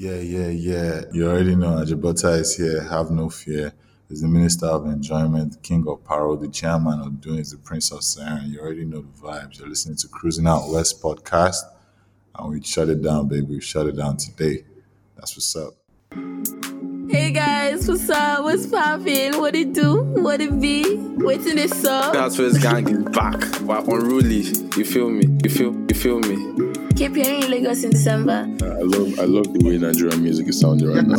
[0.00, 1.02] Yeah, yeah, yeah.
[1.12, 2.82] You already know Ajebutter is here.
[2.84, 3.74] Have no fear.
[4.08, 8.02] He's the Minister of Enjoyment, King of Paro, the Chairman of Doing, the Prince of
[8.02, 8.50] Siren.
[8.50, 9.58] You already know the vibes.
[9.58, 11.58] You're listening to Cruising Out West podcast,
[12.34, 13.42] and we shut it down, baby.
[13.42, 14.64] We shut it down today.
[15.16, 15.74] That's what's up.
[17.10, 18.44] Hey guys, what's up?
[18.44, 19.38] What's poppin'?
[19.38, 20.02] What it do?
[20.02, 20.96] What it be?
[20.96, 22.14] What's in this song?
[22.14, 23.60] That's where gang is back.
[23.60, 24.44] We're unruly.
[24.78, 25.26] You feel me?
[25.44, 26.69] You feel you feel me?
[27.00, 28.46] Keep hearing in Lagos in December.
[28.60, 31.16] I love I love the way Nigerian music is sounding right now.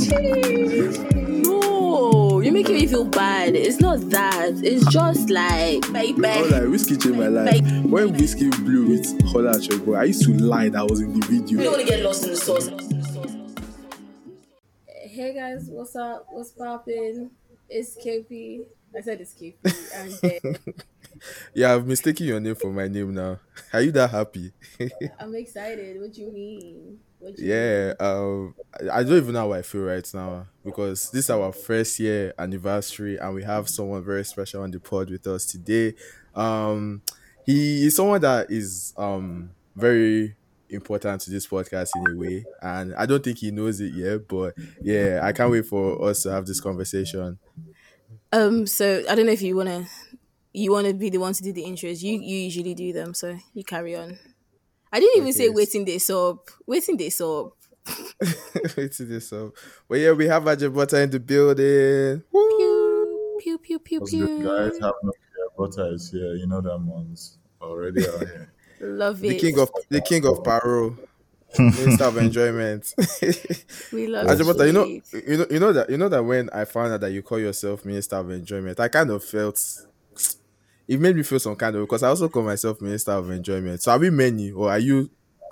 [1.41, 3.55] No, you're making me feel bad.
[3.55, 4.61] It's not that.
[4.63, 6.21] It's just like, baby.
[6.23, 7.61] Oh, like whiskey changed my life.
[7.83, 11.19] When whiskey blew with Holla at boy, I used to lie that I was in
[11.19, 11.63] the You video.
[11.63, 12.69] don't want to get lost in the sauce.
[14.85, 16.27] Hey guys, what's up?
[16.29, 17.31] What's poppin'?
[17.67, 18.65] It's KP.
[18.95, 20.75] I said it's KP.
[21.11, 23.39] And then Yeah, I've mistaken your name for my name now.
[23.73, 24.53] Are you that happy?
[25.19, 25.99] I'm excited.
[26.01, 27.03] What you mean?
[27.19, 27.93] What you yeah.
[27.99, 31.51] Um, I I don't even know how I feel right now because this is our
[31.51, 35.95] first year anniversary, and we have someone very special on the pod with us today.
[36.35, 37.03] Um,
[37.45, 40.35] he is someone that is um very
[40.69, 44.27] important to this podcast in a way, and I don't think he knows it yet.
[44.27, 47.39] But yeah, I can't wait for us to have this conversation.
[48.31, 49.87] Um, so I don't know if you wanna
[50.53, 52.01] you wanna be the one to do the intros.
[52.01, 54.19] You you usually do them, so you carry on.
[54.91, 55.55] I didn't even say Okay.
[55.55, 56.49] waiting this up.
[56.67, 57.53] Waiting this up.
[58.77, 59.53] wait to this up.
[59.87, 62.23] But yeah, we have Ajebutter in the building.
[62.31, 63.37] Woo!
[63.39, 64.27] Pew pew pew pew What's pew.
[64.37, 64.79] good, guys?
[64.81, 65.47] Have no fear.
[65.57, 66.33] Butter is here.
[66.35, 68.53] You know them ones already out here.
[68.79, 69.27] Love it.
[69.27, 70.97] The king of the king of Paro,
[71.73, 72.85] Minister of Enjoyment.
[73.91, 76.65] we love Ajebutter, you know, you know, you know that you know that when I
[76.65, 79.59] found out that you call yourself Minister of Enjoyment, I kind of felt
[80.87, 83.81] it made me feel some kind of because I also call myself Minister of Enjoyment.
[83.81, 85.09] So are we many, or are you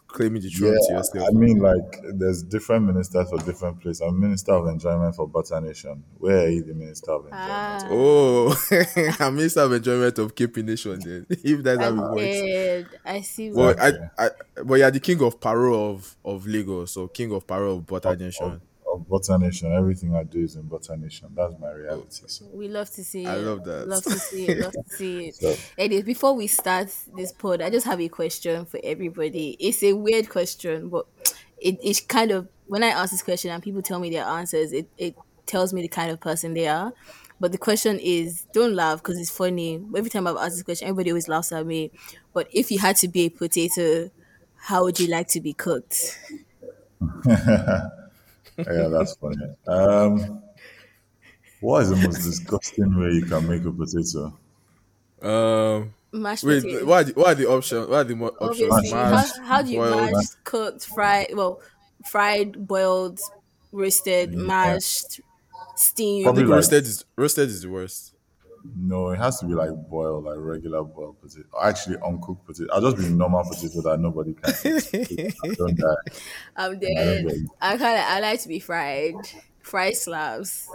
[0.08, 1.30] claiming the throne to Yeah, yourself?
[1.30, 4.02] I mean, like, there's different ministers for different places.
[4.02, 6.04] I'm Minister of Enjoyment for Butter Nation.
[6.18, 7.84] Where are you the Minister of Enjoyment?
[7.86, 11.00] Ah, Oh, I'm Minister of Enjoyment of KP Nation.
[11.00, 12.96] Then, if that's how it I'm works.
[13.06, 13.50] I see.
[13.52, 13.80] But What.
[13.80, 14.30] I, I,
[14.66, 18.16] but you're the king of Paro of of Lagos, so king of Paro of Butter
[18.16, 18.46] Nation.
[18.54, 18.62] Of
[18.98, 19.72] Butter Nation.
[19.74, 21.30] Everything I do is in Butter Nation.
[21.36, 22.24] That's my reality.
[22.28, 23.30] So, We love to see it.
[23.30, 23.88] I love that.
[23.88, 24.60] Love to see it.
[24.60, 25.36] Love to see it.
[25.36, 29.58] so Anyways, before we start this pod, I just have a question for everybody.
[29.60, 31.06] It's a weird question, but
[31.60, 34.72] it, it's kind of when I ask this question and people tell me their answers,
[34.72, 36.94] it, it tells me the kind of person they are.
[37.40, 39.82] But the question is, don't laugh because it's funny.
[39.96, 41.92] Every time I've asked this question, everybody always laughs at me.
[42.34, 44.12] But if you had to be a potato,
[44.56, 46.20] how would you like to be cooked?
[48.68, 49.38] yeah, that's funny.
[49.68, 50.42] Um,
[51.62, 54.34] what is the most disgusting way you can make a potato?
[55.22, 56.86] Um, Mashed wait, potatoes.
[56.86, 57.88] what are the, what are the options?
[57.88, 58.72] What are the mo- options?
[58.72, 60.12] Obviously, how, how do you boiled.
[60.14, 61.28] mash, cooked, fried?
[61.34, 61.62] Well,
[62.06, 63.20] fried, boiled,
[63.72, 65.22] roasted, mashed,
[65.76, 66.24] steamed.
[66.24, 68.14] Probably like- roasted is roasted is the worst.
[68.76, 71.48] No, it has to be like boiled, like regular boiled potato.
[71.62, 72.70] Actually, uncooked potato.
[72.74, 75.36] I'll just be normal potato that nobody can eat.
[75.44, 75.96] I don't die.
[76.56, 77.26] I'm dead.
[77.26, 77.50] get it.
[77.62, 79.16] I kind of I like to be fried,
[79.62, 80.68] fried slabs.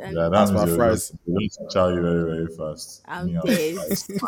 [0.00, 1.12] And Yeah, That's that my fries.
[1.26, 3.02] you're going to chow you very, very fast.
[3.06, 3.78] I'm Me, dead.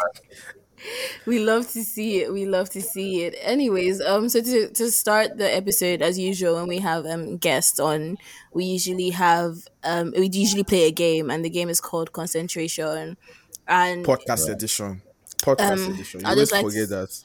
[0.76, 1.26] fries.
[1.26, 2.32] we love to see it.
[2.32, 3.34] We love to see it.
[3.42, 7.80] Anyways, um, so to to start the episode as usual, when we have um guests
[7.80, 8.18] on,
[8.52, 13.16] we usually have um we usually play a game, and the game is called concentration.
[13.68, 15.02] And Podcast edition.
[15.42, 16.20] Podcast Um, edition.
[16.20, 17.22] You I always just like forget to- that.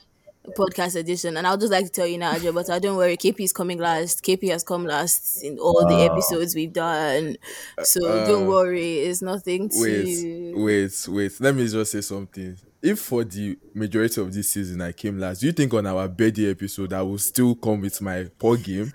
[0.58, 1.38] podcast edition.
[1.38, 3.54] And I'll just like to tell you now, Ajo, but I don't worry, KP is
[3.54, 4.24] coming last.
[4.24, 7.38] KP has come last in all the episodes we've done.
[7.84, 11.40] So don't worry, it's nothing to Wait, wait, wait.
[11.40, 12.58] Let me just say something.
[12.81, 16.08] If for the majority of this season I came last, do you think on our
[16.08, 18.92] birthday episode I will still come with my poor game?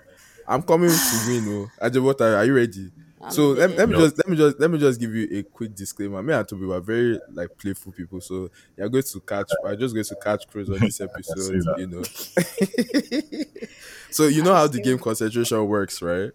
[0.47, 1.45] I'm coming to win.
[1.47, 2.91] Oh, Ajebutter, are you ready?
[3.31, 4.01] so let, let me No.
[4.01, 6.21] just let me just let me just give you a quick disclaimer.
[6.21, 9.49] Me and Toby were very like playful people, so you're going to catch.
[9.65, 11.63] I'm just going to catch cruise on this episode.
[11.77, 12.03] You know.
[14.11, 16.31] so you know how the game concentration works, right?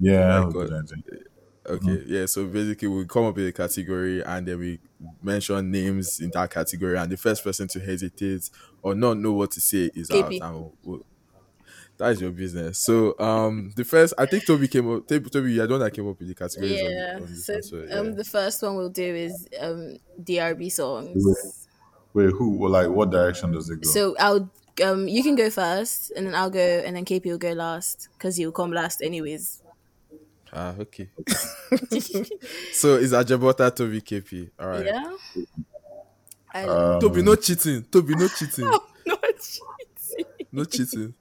[0.00, 0.80] Yeah, oh my
[1.64, 1.90] good God.
[1.90, 1.94] idea.
[2.02, 2.26] Okay, yeah.
[2.26, 4.78] So basically, we come up with a category and then we
[5.22, 8.50] mention names in that category, and the first person to hesitate
[8.82, 10.40] or not know what to say is KP.
[10.40, 10.48] out.
[10.48, 11.06] And we'll- we'll-
[11.96, 12.78] that is your business.
[12.78, 15.06] So, um, the first, I think Toby came up.
[15.06, 16.72] Toby, Toby you're the one that came up with the categories.
[16.72, 17.18] Yeah.
[17.20, 17.94] on this So one, yeah.
[17.98, 21.66] um the first one we'll do is um DRB songs.
[22.12, 22.56] Wait, who?
[22.58, 23.90] Well, like, what direction does it go?
[23.90, 24.50] So I'll
[24.84, 28.08] um you can go first and then I'll go and then KP will go last
[28.18, 29.62] because you'll come last anyways.
[30.56, 31.08] Ah, okay.
[32.72, 34.50] so it's Ajebutter Toby KP.
[34.58, 34.86] All right.
[34.86, 35.16] Yeah.
[36.52, 37.82] I Um, Toby, no cheating.
[37.90, 38.64] Toby, no cheating.
[39.06, 40.26] not cheating.
[40.52, 41.14] No cheating.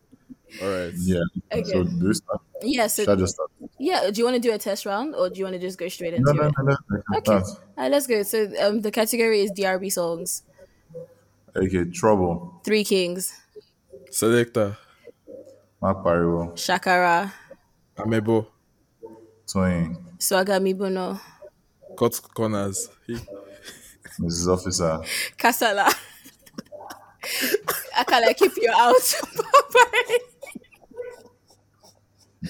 [0.61, 0.93] All right.
[0.97, 1.21] yeah.
[1.51, 1.63] Okay.
[1.71, 2.41] So do we start?
[2.61, 2.85] Yeah.
[2.87, 3.49] So Should I just start?
[3.79, 4.11] yeah.
[4.11, 5.87] Do you want to do a test round or do you want to just go
[5.87, 6.53] straight into No, no, it?
[6.59, 7.01] no, no.
[7.11, 7.45] I can Okay.
[7.75, 8.21] Alright, let's go.
[8.21, 10.43] So um, the category is DRB songs.
[11.55, 13.31] Okay, Trouble, Three Kings,
[14.09, 14.75] Selector,
[15.81, 17.31] Mark Pariwo, Shakara,
[17.95, 18.47] Amebo,
[19.53, 21.19] Toyin, Swaga Mibuno,
[21.97, 22.89] Cut Corners.
[24.19, 24.47] Mrs.
[24.47, 24.99] Officer,
[25.37, 25.93] Kasala.
[27.97, 29.13] I can like keep you out.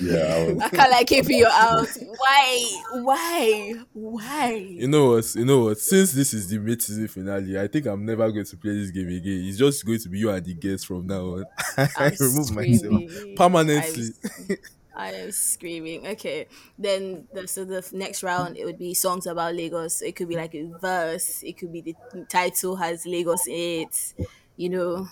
[0.01, 1.88] yeah, I was, I can like keep you out.
[2.17, 2.81] Why?
[2.94, 3.73] Why?
[3.94, 4.53] Why?
[4.55, 5.35] You know what?
[5.35, 5.77] You know what?
[5.77, 9.07] Since this is the mid-season finale, I think I'm never going to play this game
[9.09, 9.45] again.
[9.45, 11.45] It's just going to be you and the guests from now on.
[11.77, 12.94] I I'm remove screaming.
[13.05, 14.09] myself permanently.
[14.95, 16.07] I am screaming.
[16.07, 16.48] Okay,
[16.78, 20.01] then the, so the next round it would be songs about Lagos.
[20.01, 21.42] It could be like a verse.
[21.44, 21.95] It could be the
[22.30, 24.13] title has Lagos in it.
[24.56, 25.07] You know,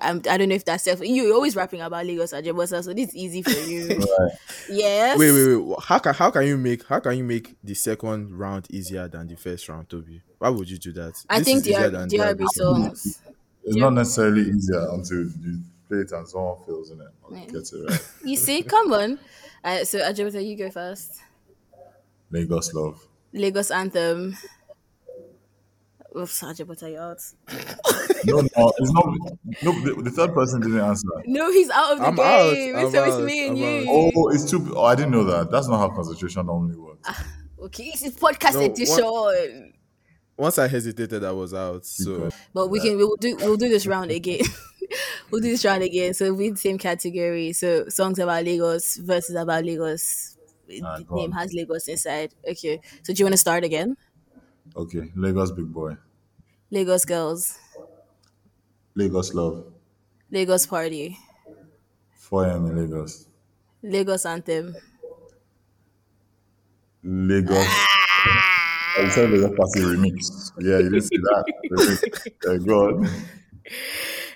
[0.00, 1.00] um, I don't know if that's self.
[1.02, 3.88] You're always rapping about Lagos, Ajebutter, so this is easy for you.
[4.18, 4.32] right.
[4.68, 5.18] yes.
[5.18, 5.78] Wait, wait, wait.
[5.82, 9.28] How can how can you make how can you make the second round easier than
[9.28, 10.22] the first round, Toby?
[10.38, 11.22] Why would you do that?
[11.28, 13.22] I This think is easier DR, than DRB songs.
[13.62, 15.60] It's not necessarily easier until you
[15.90, 18.08] play it and someone feels in it or gets it right.
[18.24, 19.18] You see, come on.
[19.64, 21.18] Uh, so Ajebutter, you go first.
[22.30, 23.06] Lagos Love.
[23.32, 24.36] Lagos anthem.
[26.16, 27.22] Oops, Ajebutter, you're out.
[28.24, 29.06] No, no, it's not.
[29.62, 31.06] No, the, the third person didn't answer.
[31.26, 32.76] No, he's out of the I'm out, game.
[32.76, 34.12] I'm so it's out, me and I'm you.
[34.16, 34.72] Oh, it's too.
[34.76, 35.50] Oh, I didn't know that.
[35.50, 37.08] That's not how concentration normally works.
[37.62, 39.74] Okay, it's a podcast No, what- edition.
[40.36, 41.84] Once I hesitated, I was out.
[41.84, 44.40] So But we can we'll do we'll do this round again.
[45.30, 46.14] we'll do this round again.
[46.14, 47.52] So we the same category.
[47.52, 50.36] So songs about Lagos versus about Lagos.
[50.82, 51.32] Ah, the name on.
[51.32, 52.34] has Lagos inside.
[52.48, 52.80] Okay.
[53.02, 53.96] So do you want to start again?
[54.74, 55.96] Okay, Lagos Big Boy.
[56.70, 57.58] Lagos girls.
[58.94, 59.72] Lagos Love.
[60.30, 61.18] Lagos party.
[62.14, 62.66] 4 a.m.
[62.66, 63.26] in Lagos.
[63.82, 64.74] Lagos anthem.
[67.02, 67.66] Lagos.
[68.98, 70.52] I said Lagos Party remix.
[70.60, 71.44] Yeah, you didn't see that.
[72.46, 73.06] Yeah, God.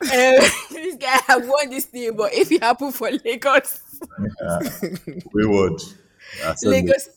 [0.05, 0.11] Um,
[0.71, 3.81] this guy have won this thing, but if it happen for Lagos,
[4.41, 4.59] Yeah.
[5.33, 5.81] Wayward.
[6.45, 7.09] I said Lagos,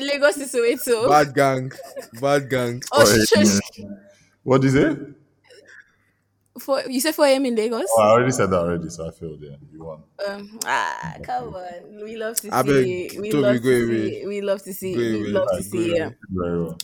[0.00, 1.08] Lagos is Soweto.
[1.08, 1.72] bad gang,
[2.20, 2.82] bad gang.
[2.92, 3.60] Oh, 4 shush.
[3.78, 3.98] a.m.
[4.42, 4.96] What you say?
[6.58, 7.46] For you said 4 a.m.
[7.46, 7.86] in Lagos?
[7.90, 9.40] Oh, I already said that already, so I failed.
[9.42, 10.02] Yeah, you won.
[10.26, 12.04] Um, ah, come on.
[12.04, 13.18] We love to I see.
[13.20, 14.26] we love to see.
[14.26, 14.96] We love to see.
[14.96, 15.90] We love to see.
[15.90, 15.98] away.
[15.98, 16.10] Yeah.
[16.30, 16.78] Very well.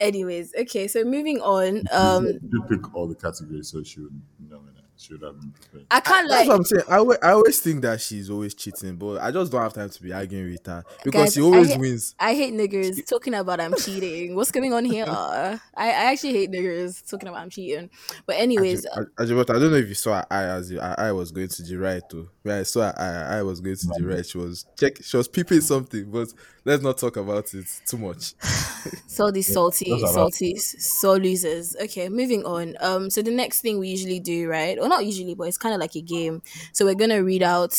[0.00, 0.86] Anyways, okay.
[0.88, 1.84] So moving on.
[1.92, 4.70] Um, You pick all the categories, so she would nominate.
[4.96, 5.86] She would have been prepared.
[5.90, 6.48] I can't That's like.
[6.48, 6.84] what I'm saying.
[7.22, 10.12] I always, think that she's always cheating, but I just don't have time to be
[10.12, 12.14] arguing with her because Guys, she always I hate- wins.
[12.20, 14.36] I hate niggers talking about I'm cheating.
[14.36, 15.04] What's going on here?
[15.08, 17.90] I, I actually hate niggers talking about I'm cheating.
[18.24, 20.94] But anyways, Aj- Ajibot, I don't know if you saw her eye as you, her
[20.96, 22.30] eye was going to the right too.
[22.42, 23.04] When I saw her eye,
[23.34, 24.24] her eye was going to the right.
[24.24, 25.02] She was check.
[25.02, 26.28] She was peeping something, but
[26.64, 28.34] let's not talk about it too much.
[29.06, 31.76] so these salty, those are salty, so losers.
[31.84, 32.76] Okay, moving on.
[32.80, 34.78] Um, so the next thing we usually do, right?
[34.78, 36.42] Or not usually, but it's kind of like a game.
[36.72, 37.78] So we're gonna read out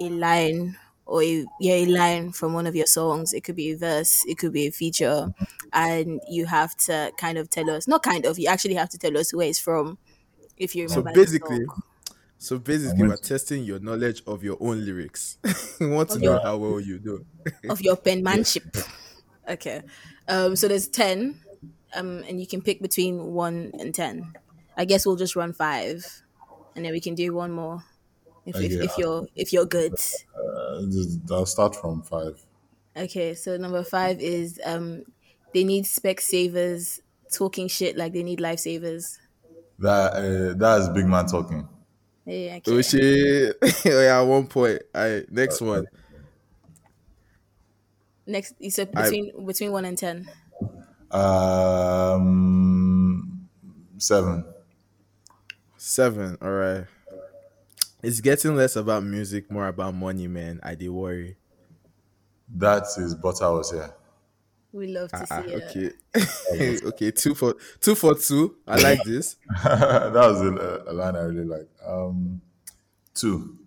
[0.00, 0.76] a line
[1.06, 3.32] or a, yeah, a line from one of your songs.
[3.34, 5.34] It could be a verse, it could be a feature,
[5.72, 7.86] and you have to kind of tell us.
[7.88, 8.38] Not kind of.
[8.38, 9.98] You actually have to tell us where it's from.
[10.56, 11.12] If you So remember.
[11.12, 11.82] the basically, song.
[12.44, 15.38] So basically, we're testing your knowledge of your own lyrics.
[15.80, 17.24] we want to Of know your- how well you do.
[17.70, 18.76] of your penmanship.
[19.46, 19.82] Okay.
[20.26, 21.38] Um, so there's ten,
[21.94, 24.32] um, and you can pick between one and ten.
[24.74, 26.22] I guess we'll just run five,
[26.74, 27.84] and then we can do one more
[28.46, 28.84] if, if, Okay.
[28.86, 29.92] if you're if you're good.
[30.34, 30.80] Uh,
[31.30, 32.40] I'll start from five.
[32.96, 33.34] Okay.
[33.34, 35.04] So number five is um,
[35.52, 39.18] they need Specsavers talking shit like they need lifesavers.
[39.78, 41.68] That uh, that is big man talking.
[42.26, 42.58] Yeah.
[42.66, 42.82] Oh Okay.
[42.82, 43.56] shit!
[43.62, 44.82] oh, yeah, one point.
[44.94, 45.86] I next one.
[48.26, 50.28] Next, you said I- between between one and ten.
[51.10, 52.30] Um,
[53.98, 54.44] seven.
[55.76, 56.36] Seven.
[56.42, 56.86] All right.
[58.04, 60.60] It's getting less about music, more about money, man.
[60.62, 61.38] I did worry.
[62.48, 63.92] That is but I was here.
[64.74, 65.62] We love to Ah, see it.
[66.56, 66.78] okay.
[66.88, 67.10] okay.
[67.12, 68.56] Two for two for two.
[68.66, 69.36] I like this.
[69.62, 71.68] that was a, a line I really like.
[71.86, 72.40] Um,
[73.14, 73.58] two.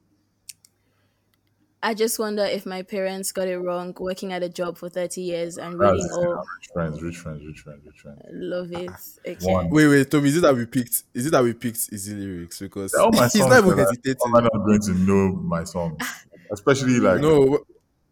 [1.82, 5.22] I just wonder if my parents got it wrong working at a job for 30
[5.22, 6.34] years and That's reading all.
[6.58, 8.20] rich friends, rich friends, rich friends, rich friends.
[8.32, 8.90] Love it.
[9.26, 9.54] Okay.
[9.54, 9.70] One.
[9.70, 10.28] Wait, wait, Toby.
[10.30, 11.04] Is it that we picked?
[11.14, 12.60] Is it that we picked easy lyrics?
[12.60, 14.18] Because All my he's not even I- hesitating.
[14.26, 16.04] I'm not going to know my songs,
[16.52, 17.60] especially like No,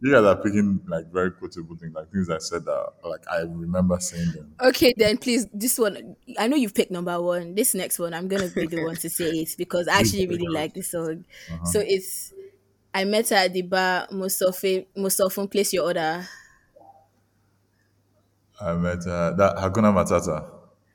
[0.02, 3.42] you guys are picking like very quotable things, like things I said that like I
[3.42, 4.54] remember saying them.
[4.62, 7.56] Okay, then please, this one, I know you've picked number one.
[7.56, 10.28] This next one, I'm going to be the one to say it because I actually
[10.28, 11.26] really like this song.
[11.52, 11.66] Uh-huh.
[11.66, 12.34] So it's
[12.94, 14.08] I met her at the bar.
[14.12, 16.28] Most often, most often, place your order.
[18.62, 20.46] I met uh, that Hakuna Matata.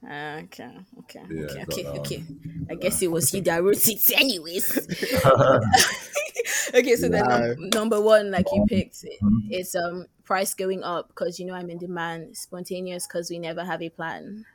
[0.02, 2.24] Ah, okay, okay, Yeah, okay, okay, okay.
[2.70, 4.78] I guess it was you that wrote it, anyways.
[6.74, 7.54] okay, so then Lie.
[7.56, 9.04] num- number one, like you picked,
[9.48, 12.36] it's um price going up because you know I'm in demand.
[12.36, 14.46] Spontaneous because we never have a plan.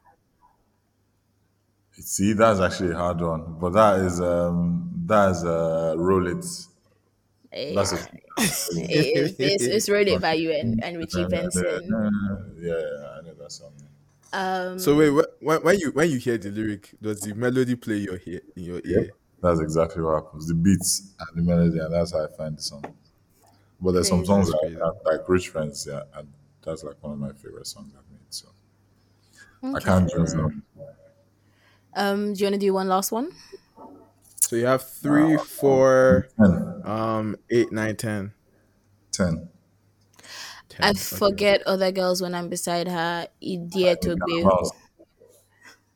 [1.94, 6.46] See, that's actually a hard one, but that is um that is uh roll it.
[7.52, 7.98] Eh, That's a
[8.38, 11.82] it's, it's, it's Roll It by you and, and Richie Benson.
[12.58, 13.74] Yeah, I know that song.
[14.34, 17.75] Um, So wait, wh- when, when you when you hear the lyric, does the melody
[17.75, 19.12] play your ear in your ear?
[19.44, 20.48] That's exactly what happens.
[20.48, 22.84] The beats and the melody, and that's how I find the song.
[23.80, 24.74] But there's some songs like,
[25.06, 26.28] like Rich Friends, yeah, and
[26.64, 28.25] that's like one of my favorite songs I've made.
[28.32, 28.48] So
[29.62, 30.64] I can't choose them.
[31.96, 33.32] um, do you want to do one last one?
[34.42, 36.82] So you have three, four, 10.
[36.86, 38.34] um, eight, nine, ten.
[39.12, 39.50] 10.
[40.80, 41.00] I okay.
[41.00, 43.28] forget other girls when I'm beside her.
[43.42, 44.44] Idiot to be.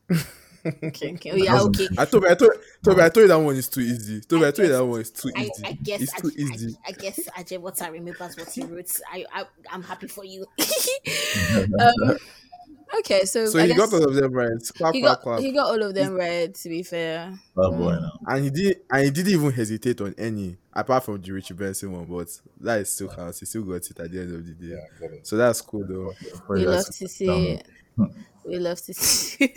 [0.09, 0.17] Wow.
[0.65, 1.31] Okay, okay.
[1.33, 1.87] Oh, yeah, okay.
[1.97, 2.51] I told I told
[2.83, 4.19] Toby, I told you that one is too easy.
[4.21, 5.65] Toby, I told you guess- that one is too I, easy.
[5.65, 6.77] I guess it's I, too I- easy.
[6.87, 8.99] I, guess Ajay what I remembers what he wrote.
[9.11, 10.45] I, I I'm happy for you.
[11.79, 12.17] um,
[12.99, 14.49] okay, so, so I he got all of them right.
[14.75, 15.39] Clap, he got clap.
[15.39, 16.53] he got all of them right.
[16.53, 18.11] To be fair, That boy now.
[18.27, 21.91] and he did and he didn't even hesitate on any apart from the Richie Benson
[21.93, 22.27] one, but
[22.59, 23.39] that is still counts.
[23.39, 24.81] He still got it at the end of the day.
[25.01, 25.07] Yeah.
[25.23, 26.13] So that's cool though.
[26.49, 27.37] We love to see down.
[27.37, 27.67] it.
[28.45, 29.53] We love to see.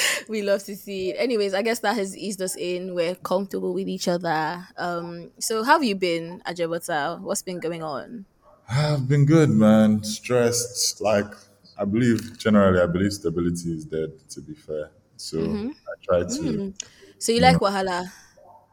[0.28, 1.16] we love to see it.
[1.18, 2.94] Anyways, I guess that has eased us in.
[2.94, 4.66] We're comfortable with each other.
[4.76, 7.20] Um, so how have you been, Ajebutter?
[7.20, 8.26] What's been going on?
[8.68, 10.02] I've been good, man.
[10.04, 11.00] Stressed.
[11.00, 11.32] Like,
[11.78, 14.90] I believe, generally, I believe stability is dead, to be fair.
[15.16, 15.70] So Mm-hmm.
[15.70, 16.74] I try to.
[17.18, 18.04] So you like Wahala?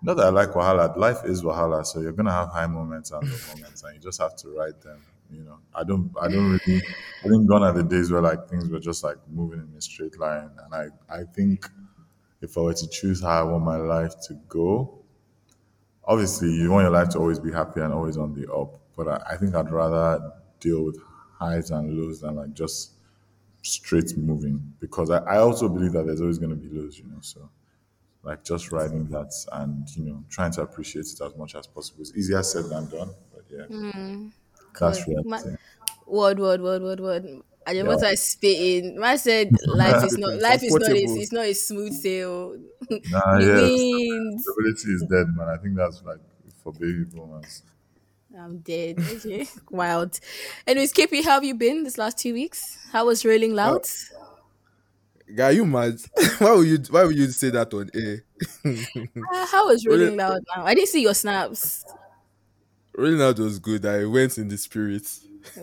[0.01, 0.95] Not that I like Wahala.
[0.97, 1.85] Life is Wahala.
[1.85, 4.49] So you're going to have high moments and low moments, and you just have to
[4.49, 5.01] ride them.
[5.31, 6.81] You know, I don't, I don't really,
[7.23, 9.81] I think gone are the days where like things were just like moving in a
[9.81, 10.51] straight line.
[10.63, 11.67] And I, I think
[12.41, 14.99] if I were to choose how I want my life to go,
[16.03, 18.79] obviously you want your life to always be happy and always on the up.
[18.95, 20.97] But I, I think i'd rather deal with
[21.37, 22.93] highs and lows than like just
[23.63, 24.73] straight moving.
[24.79, 27.49] Because i, I also believe that there's always going to be lows you know so
[28.23, 32.01] like just riding that and you know trying to appreciate it as much as possible.
[32.01, 33.65] It's easier said than done but yeah.
[33.93, 34.44] That's
[34.75, 35.07] Good.
[35.07, 35.29] reality.
[35.29, 35.55] Ma-
[36.07, 37.25] Word, word, word, word, word.
[37.65, 38.99] Ajebutter is spitting.
[38.99, 42.55] Man said life is not life is not a, it's not a smooth sail.
[42.89, 44.43] nah, The yes winds.
[44.43, 46.19] stability is dead man i think that's like
[46.63, 47.63] for baby boomers
[48.37, 48.99] I'm dead.
[48.99, 49.47] Okay.
[49.71, 50.19] Wild.
[50.67, 52.77] Anyways, KP, how have you been this last two weeks?
[52.91, 53.87] How was Rolling Loud?
[55.33, 55.99] Guy, you mad?
[56.39, 58.25] why would you why would you say that on air?
[59.33, 60.65] Uh, how was Rolling Loud now?
[60.65, 61.85] I didn't see your snaps.
[62.97, 63.85] Rolling out was good.
[63.85, 65.07] I went in the spirit.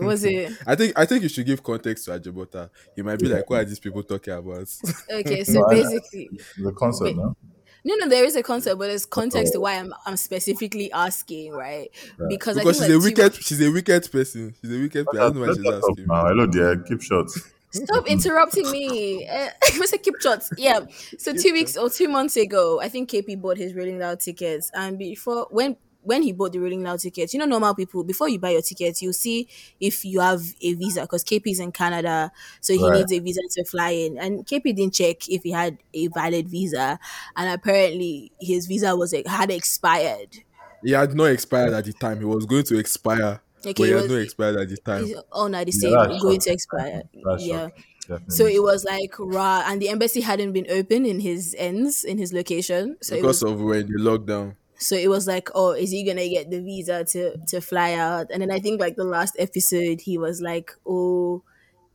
[0.00, 0.52] Was it?
[0.66, 2.70] I think I think you should give context to Ajebutter.
[2.96, 4.68] You might be like, what are these people talking about?
[5.10, 7.16] Okay, so No, I- basically, the concept Wait.
[7.16, 7.36] no
[7.84, 11.52] no, no, there is a concept, but there's context to why I'm I'm specifically asking,
[11.52, 11.88] right?
[12.28, 14.54] Because, because I she's a like two- wicked she's a wicked person.
[14.60, 15.20] She's a wicked person.
[15.20, 16.06] I don't know why she's asking.
[16.06, 16.26] now.
[16.26, 17.28] hello dear keep short
[17.74, 19.26] Stop interrupting me.
[19.26, 20.50] Uh, it was a keep shots.
[20.58, 20.80] Yeah.
[21.18, 24.70] So two weeks or two months ago, I think KP bought his Rolling Loud tickets,
[24.74, 28.28] and before when when he bought the Rolling Loud tickets, you know, normal people before
[28.28, 29.48] you buy your tickets, you see
[29.80, 32.30] if you have a visa because KP is in Canada,
[32.60, 32.98] so he Right.
[32.98, 36.48] needs a visa to fly in, and KP didn't check if he had a valid
[36.48, 36.98] visa,
[37.36, 40.38] and apparently his visa was had expired.
[40.82, 42.18] He had not expired at the time.
[42.18, 43.40] He was going to expire.
[43.64, 45.06] Okay, but he it had was- not expired at the time.
[45.30, 46.40] Oh no, the Yeah, same going shocking.
[46.40, 47.02] to expire.
[47.24, 47.68] That's yeah.
[47.68, 47.84] shocking.
[48.08, 48.34] Definitely.
[48.34, 52.18] So it was like raw, and the embassy hadn't been open in his ends in
[52.18, 52.96] his location.
[53.00, 54.56] So it was because of when the lockdown.
[54.82, 58.26] So it was like, oh, is he gonna get the visa to to fly out?
[58.30, 61.42] And then I think like the last episode, he was like, oh,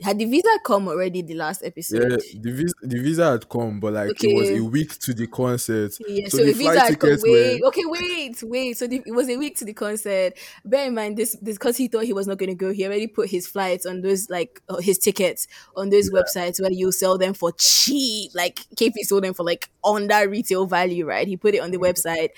[0.01, 1.21] had the visa come already?
[1.21, 2.21] The last Yeah, episode.
[2.41, 5.93] the visa, the visa had come, but like it was a week to the concert.
[5.99, 7.09] Yeah, so, the the visa had come.
[7.09, 8.77] tickets Wait, were okay, wait, wait.
[8.77, 10.33] So the, it was a week to the concert.
[10.63, 12.71] Bear in mind this because he thought he was not to go.
[12.71, 16.71] He already put his flights on those like uh, his tickets on those websites where
[16.71, 18.31] you sell them for cheap.
[18.35, 21.27] Like KP sold them for like under retail value, right?
[21.27, 22.29] He put it on the website.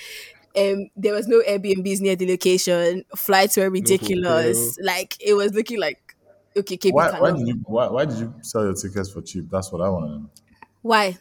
[0.57, 3.05] Um, there was no Airbnbs near the location.
[3.15, 4.77] Flights were ridiculous.
[4.81, 6.15] like it was looking like
[6.57, 9.49] okay, KP why, why did you why, why did you sell your tickets for cheap?
[9.49, 10.29] That's what I want to know.
[10.81, 11.17] Why?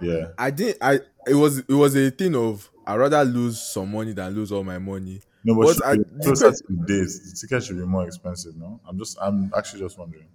[0.00, 0.28] Yeah.
[0.38, 0.76] I did.
[0.80, 4.50] I it was it was a thing of I rather lose some money than lose
[4.50, 5.20] all my money.
[5.44, 7.32] No, but But should I- be closer to the days.
[7.40, 8.80] The tickets should be more expensive, no?
[8.86, 10.26] I'm just I'm actually just wondering.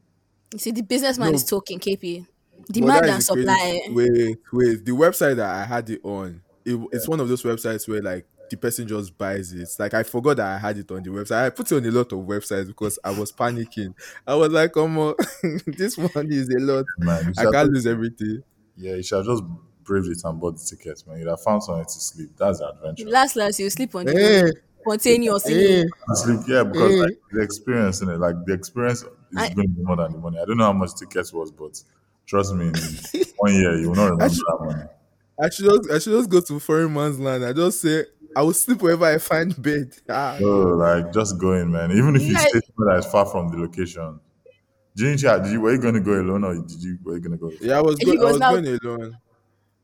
[0.53, 1.35] You see, the businessman No.
[1.35, 2.25] is talking KP.
[2.65, 3.81] But Demand and is the crazy- supply.
[3.91, 4.85] Wait, wait.
[4.85, 8.25] The website that I had it on, it, it's one of those websites where like
[8.49, 9.69] the person just buys it.
[9.79, 11.45] Like I forgot that I had it on the website.
[11.45, 13.93] I put it on a lot of websites because I was panicking.
[14.25, 15.15] I was like, "Come on,
[15.67, 16.85] this money is a lot.
[16.99, 18.43] Man, I can't have- lose everything."
[18.77, 19.43] Yeah, you should have just
[19.83, 21.17] braved it and bought the tickets, man.
[21.19, 22.29] You'd have found somewhere to sleep.
[22.37, 23.07] That's the adventure.
[23.09, 25.81] Last last you sleep on the road spontaneously.
[25.81, 25.83] eh.
[26.13, 27.03] Sleep, yeah, because Eh.
[27.03, 30.11] like, the experience in it, like the experience is I- going to be more than
[30.11, 30.39] the money.
[30.39, 31.81] I don't know how much tickets was, but
[32.25, 32.73] trust me, in
[33.37, 34.83] one year you will not remember Actually- that money.
[35.39, 37.45] I should just, I should just go to foreign man's land.
[37.45, 38.05] I just say
[38.37, 39.95] I will sleep wherever I find bed.
[40.07, 40.37] Ah.
[40.41, 41.91] Oh, like just going, man.
[41.91, 42.45] Even if you Yeah.
[42.49, 44.19] stay somewhere that is far from the location.
[44.95, 47.37] Didn't you, did you were you gonna go alone or did you were you gonna
[47.37, 47.51] go?
[47.61, 49.17] Yeah, I was, He go- I was was now- going alone.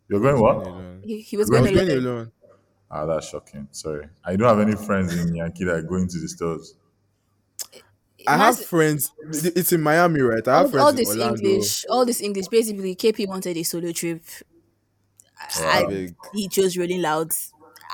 [0.10, 1.04] You're going Going what?
[1.04, 2.32] He, he was I going to going let alone.
[2.92, 3.68] Ah, that's shocking.
[3.72, 4.08] Sorry.
[4.24, 6.76] I don't have any friends in Yankee that are going to the stores.
[8.28, 9.12] I have friends.
[9.32, 10.48] It's in Miami, right?
[10.48, 11.42] I have all, friends all this Orlando.
[11.50, 12.48] English, all this English.
[12.50, 14.24] Basically, KP wanted a solo trip.
[15.60, 16.16] I, Big.
[16.34, 17.32] he chose Rolling Loud.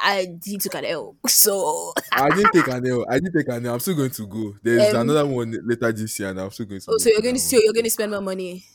[0.01, 1.15] I he took an L.
[1.27, 3.05] So I didn't take an L.
[3.09, 3.73] I didn't take an L.
[3.73, 4.55] I'm still going to go.
[4.63, 6.87] There's Um, another one later this year, and I'm still going to.
[6.89, 8.65] oh, go so you're going to so you're going to spend more money.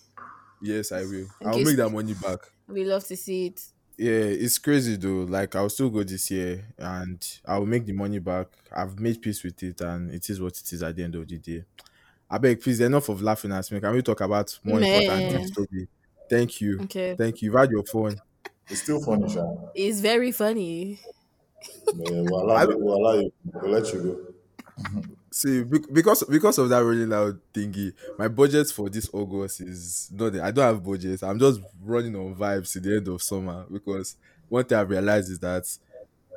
[0.63, 1.27] Yes, I will.
[1.45, 2.39] I'll make that money back.
[2.69, 3.61] We love to see it.
[3.97, 5.25] Yeah, it's crazy though.
[5.29, 8.49] Like I'll still go this year, and I'll make the money back.
[8.73, 11.29] I've made peace with it, and it is what it is at the end of
[11.29, 11.65] the day.
[12.31, 13.81] I beg, please, enough of laughing at me.
[13.81, 15.31] Can we talk about more important Meh.
[15.31, 15.87] things, Toby?
[16.29, 16.81] Thank you.
[16.83, 17.47] Okay, Thank you.
[17.51, 18.17] You've had your phone.
[18.69, 19.45] It's still funny, Sha.
[19.75, 21.01] it's very funny.
[21.93, 23.33] Yeah, we'll allow, you, we'll allow you.
[23.45, 24.35] We'll let you go.
[25.31, 30.33] See, because because of that really loud thingy, my budget for this August is not.
[30.33, 30.45] there.
[30.45, 31.23] I don't have budget.
[31.25, 34.17] I'm just running on vibes to the end of summer because
[34.49, 35.67] one thing I realized is that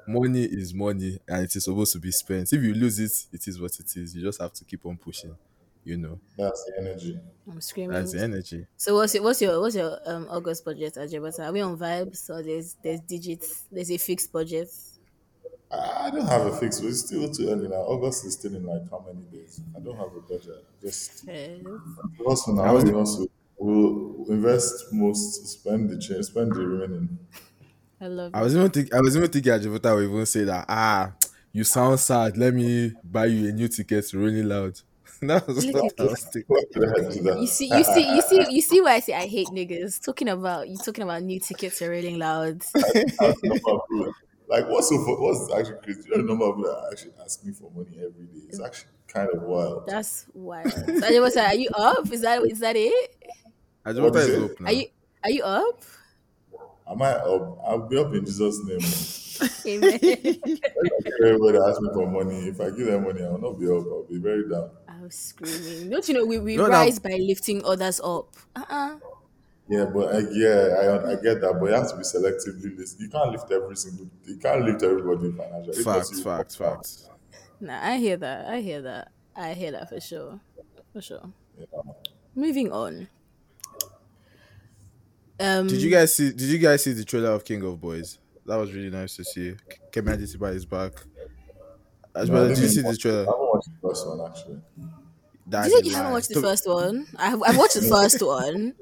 [0.08, 2.54] money is money and it is supposed to be spent.
[2.54, 4.16] If you lose it, it is what it is.
[4.16, 5.38] You just have to keep on pushing.
[5.88, 7.20] You know, That's the energy.
[7.48, 7.98] I'm screaming.
[7.98, 8.68] that's the energy.
[8.78, 11.46] So what's your what's your what's your um August budget, Ajebutter?
[11.48, 13.68] Are we on vibes or there's there's digits?
[13.72, 14.70] There's a fixed budget.
[15.72, 17.84] I don't have a fix, but it's still too early now.
[17.94, 19.60] August is still in like how many days?
[19.76, 20.64] I don't have a budget.
[20.82, 21.80] Just Eh,
[22.26, 27.20] also now I was- we also will invest most, spend the change, spend the remaining.
[28.02, 28.44] I love I it.
[28.44, 31.16] was even think I was even thinking Ajebutter will even say that ah
[31.52, 32.38] you sound sad.
[32.38, 34.80] Let me buy you a new ticket to Rolling Loud.
[35.22, 36.44] that was what I was thinking.
[36.48, 37.40] Why did I do that?
[37.40, 40.04] You see, you see, you see, you see why I say I hate niggas.
[40.04, 42.60] Talking about you talking about new tickets are really loud.
[42.62, 44.14] That's the number of people-
[44.50, 46.04] like what's so fu- what's actually crazy?
[46.06, 48.46] You know the number of people that actually ask me for money every day.
[48.48, 49.86] It's actually kind of wild.
[49.88, 50.72] That's wild.
[50.72, 52.10] So Ajebutter, are you up?
[52.12, 53.16] Is that is that it?
[53.86, 54.52] Ajebutter is is it?
[54.52, 54.68] up now.
[54.68, 54.86] Are you
[55.24, 55.82] are you up?
[56.90, 57.60] Am I up?
[57.68, 58.80] I'll be up in Jesus' name.
[59.68, 60.00] Amen.
[61.22, 62.48] Everybody ask me for money.
[62.48, 63.84] If I give them money, I will not be up.
[63.86, 64.70] I'll be very down.
[64.98, 65.90] I was screaming.
[65.90, 66.70] Don't you know we, we No, no.
[66.70, 68.36] rise by lifting others up?
[68.56, 68.98] Uh-uh.
[69.70, 73.00] Yeah, but I, yeah, I, I get that, but you have to be selectively list.
[73.02, 74.08] You can't lift every single.
[74.26, 75.84] You can't lift everybody financially.
[75.84, 77.10] Facts, because you- facts, facts.
[77.60, 78.46] Nah, I hear that.
[78.48, 79.12] I hear that.
[79.36, 80.40] I hear that for sure.
[80.94, 81.30] For sure.
[81.60, 81.66] Yeah.
[82.36, 83.08] Moving on.
[85.40, 86.30] Um Did you guys see?
[86.32, 88.18] Did you guys see the trailer of King of Boys?
[88.46, 89.56] That was really nice to see.
[89.92, 90.94] Kemi Adetiba is back.
[92.16, 93.22] As No, I well, did you see the trailer?
[93.24, 94.62] I haven't watched the first one actually.
[95.50, 97.08] That's you said you haven't watched the To- first one.
[97.18, 98.74] I have I've watched the first one.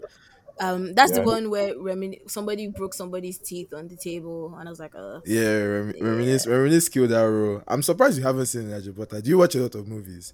[0.59, 4.71] Um that's the one where Remin- somebody broke somebody's teeth on the table and I
[4.71, 7.61] was like, uh Yeah, Rem- Reminisce, Reminisce killed that role.
[7.67, 9.21] I'm surprised you haven't seen it, Ajebutter.
[9.21, 10.33] Do you watch a lot of movies?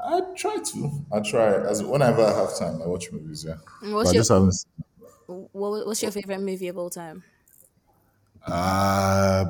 [0.00, 0.90] I try to.
[1.12, 2.80] I try as whenever I have time.
[2.82, 3.44] I watch movies.
[3.48, 3.54] Yeah,
[3.92, 4.52] what's but I your just haven't.
[4.52, 7.22] seen- what, what's your favorite movie of all time?
[8.46, 9.44] Uh,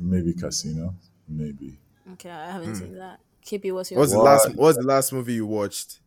[0.00, 0.94] maybe Casino.
[1.28, 1.78] Maybe.
[2.14, 3.20] Okay, I haven't seen that.
[3.44, 4.00] Kippy, what's your.
[4.00, 4.24] What's the What?
[4.24, 4.54] last?
[4.56, 6.00] What's the last movie you watched?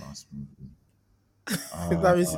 [0.00, 0.70] Last movie.
[1.46, 2.34] that means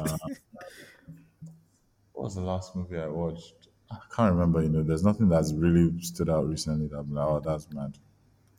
[2.12, 3.68] What was the last movie I watched?
[3.90, 4.60] I can't remember.
[4.62, 7.96] You know, there's nothing that's really stood out recently that I'm like, oh, that's mad.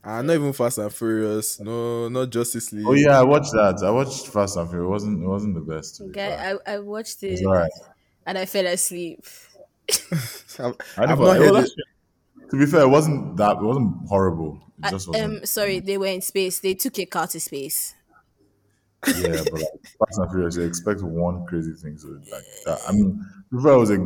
[0.04, 1.60] uh, not even Fast and Furious.
[1.60, 2.86] No, not Justice League.
[2.86, 3.82] Oh yeah, I watched that.
[3.84, 4.86] I watched Fast and Furious.
[4.86, 5.22] It wasn't.
[5.22, 5.96] It wasn't the best.
[5.96, 6.58] To be Okay, fair.
[6.66, 7.70] I, I watched it It's alright.
[8.26, 9.24] and I fell asleep.
[10.58, 11.87] I've, I I've not heard was it.
[12.48, 13.56] Actually- To be fair, it wasn't that.
[13.58, 14.60] It wasn't horrible.
[14.84, 15.38] It just wasn't.
[15.40, 16.60] um, sorry, they were in space.
[16.60, 17.94] They took a car to space.
[19.06, 19.62] yeah, but like
[19.98, 22.80] Fast and Furious, you expect one crazy thing So like that.
[22.88, 23.98] I mean, to be fair, it was a.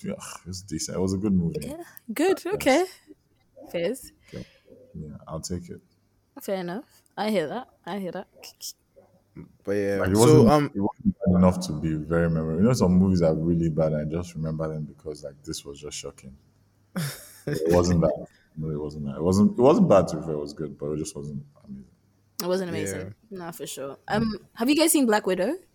[0.00, 0.96] Yeah, it was decent.
[0.96, 1.58] It was a good movie.
[1.62, 1.82] Yeah,
[2.14, 2.46] Good.
[2.46, 2.84] Okay.
[3.72, 4.12] Fairs.
[5.26, 5.80] I'll take it.
[6.40, 6.84] Fair enough.
[7.16, 7.68] I hear that.
[7.84, 8.28] I hear that.
[9.64, 10.48] But yeah, Like, it wasn't.
[10.48, 12.60] so um, it wasn't bad enough to be very memorable.
[12.62, 15.64] You know, some movies are really bad, and I just remember them because like this
[15.64, 16.34] was just shocking.
[17.52, 18.26] it wasn't that.
[18.56, 19.16] No, it wasn't that.
[19.16, 19.58] It wasn't.
[19.58, 20.32] It wasn't bad to be fair.
[20.32, 21.84] It was good, but it just wasn't amazing.
[22.42, 23.14] It wasn't amazing.
[23.30, 23.98] No, for sure.
[24.08, 25.54] Um, have you guys seen Black Widow?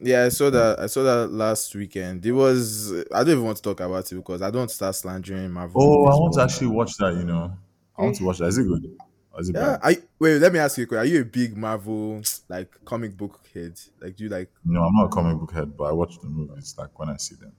[0.00, 0.80] Yeah, I saw that.
[0.80, 2.26] I saw that last weekend.
[2.26, 2.92] It was.
[3.10, 5.50] I don't even want to talk about it because I don't want to start slandering
[5.50, 6.20] Marvel Oh, I movies.
[6.20, 7.14] want to actually watch that.
[7.14, 7.56] You know,
[7.96, 8.46] I want to watch that.
[8.48, 8.84] Is it good?
[9.32, 9.80] Or is it yeah, bad?
[9.82, 10.40] I wait.
[10.40, 11.02] Let me ask you a question.
[11.02, 13.80] Are you a big Marvel like comic book head?
[13.98, 14.50] Like, do you like?
[14.62, 17.16] No, I'm not a comic book head, but I watch the movies like when I
[17.16, 17.52] see them.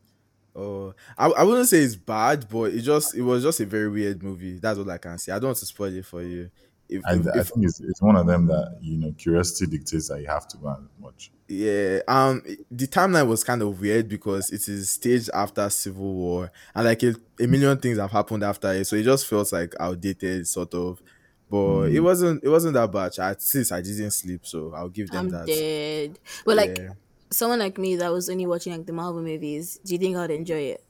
[0.56, 3.90] Oh, I, I wouldn't say it's bad, but it just it was just a very
[3.90, 4.60] weird movie.
[4.60, 5.32] That's all I can say.
[5.32, 6.52] I don't want to spoil it for you.
[6.90, 10.10] If I, if, I think it's, it's one of them that you know curiosity dictates
[10.10, 11.32] that you have to go and watch.
[11.48, 16.52] Yeah, um, the timeline was kind of weird because it is staged after Civil War,
[16.76, 19.74] and like a, a million things have happened after it, so it just feels like
[19.80, 21.02] outdated, sort of.
[21.50, 22.44] But it wasn't.
[22.44, 23.18] It wasn't that bad.
[23.20, 25.48] At least I didn't sleep, so I'll give them I'm that.
[25.48, 26.20] dead.
[26.46, 26.90] But like Yeah.
[27.34, 30.32] Someone like me that was only watching like the Marvel movies, do you think I'd
[30.32, 30.84] enjoy it?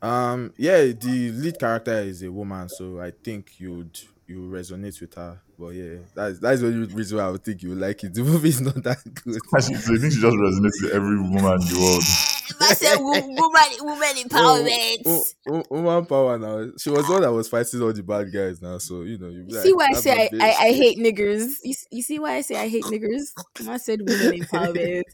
[0.00, 0.52] Um.
[0.56, 0.86] Yeah.
[0.86, 5.40] The lead character is a woman, so I think you'd you resonate with her.
[5.58, 8.14] But yeah, that's that's the only reason why I would think you would like it.
[8.14, 9.38] The movie is not that good.
[9.54, 12.31] Actually, so you think she just resonates with every woman in the world?
[12.60, 15.02] I said woman, woman empowerment.
[15.06, 16.72] Oh, oh, oh, woman power now.
[16.78, 18.78] She was the one that was fighting all the bad guys now.
[18.78, 21.58] So you know, you see why I say I, I, I hate niggers?
[21.62, 23.32] You, you see why I say I hate niggers?
[23.68, 25.04] I said women empowerment.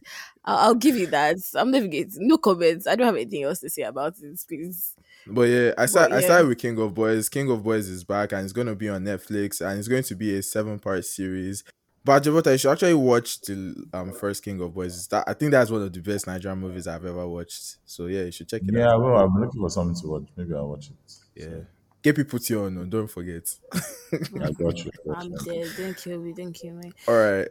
[0.45, 1.37] I'll, I'll give you that.
[1.55, 2.87] I'm leaving getting no comments.
[2.87, 4.95] I don't have anything else to say about it, please.
[5.27, 6.25] But yeah, I start, I yeah.
[6.27, 7.29] started with King of Boys.
[7.29, 10.05] King of Boys is back and it's going to be on Netflix and it's going
[10.05, 11.65] to be a seven part series.
[12.09, 15.07] But Javota, you should actually watch the um first King of Boys.
[15.09, 17.77] That I think that's one of the best Nigerian movies I've ever watched.
[17.85, 18.93] So yeah, you should check it Yeah, out.
[18.93, 20.23] Yeah, well, I'm looking for something to watch.
[20.35, 21.13] Maybe I'll watch it.
[21.35, 21.59] Yeah.
[22.01, 23.47] Get people to you on, don't forget.
[24.11, 24.91] Yeah, I got you.
[24.91, 25.39] I got I'm you.
[25.45, 25.69] dead.
[25.77, 26.33] Don't kill me.
[26.33, 26.93] Don't kill me.
[27.07, 27.49] All right.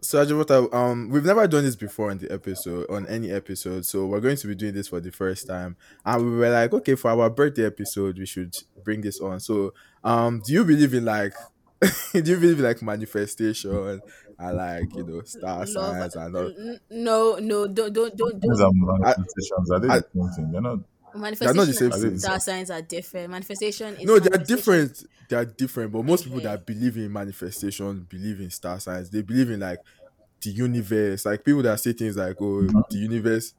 [0.00, 3.84] So Ajebutter, um, we've never done this before on the episode, on any episode.
[3.84, 6.72] So we're going to be doing this for the first time, and we were like,
[6.72, 9.40] okay, for our birthday episode, we should bring this on.
[9.40, 11.34] So, um, do you believe in like,
[12.12, 14.00] do you believe in like manifestation
[14.38, 16.52] and like you know star Love, signs and all?
[16.90, 18.88] no, no, don't, don't, don't, These don't.
[18.88, 19.70] are manifestations.
[19.70, 20.52] Are they I- the same thing?
[20.52, 20.78] They're not.
[21.16, 22.18] Manifestation not the same and thing.
[22.18, 23.30] star signs are different.
[23.30, 25.04] Manifestation is No, they are different.
[25.28, 25.92] They are different.
[25.92, 29.10] But most people that believe in manifestation believe in star signs.
[29.10, 29.78] They believe in like
[30.42, 31.24] the universe.
[31.24, 32.80] Like people that say things like, "Oh, mm-hmm.
[32.90, 33.54] the universe."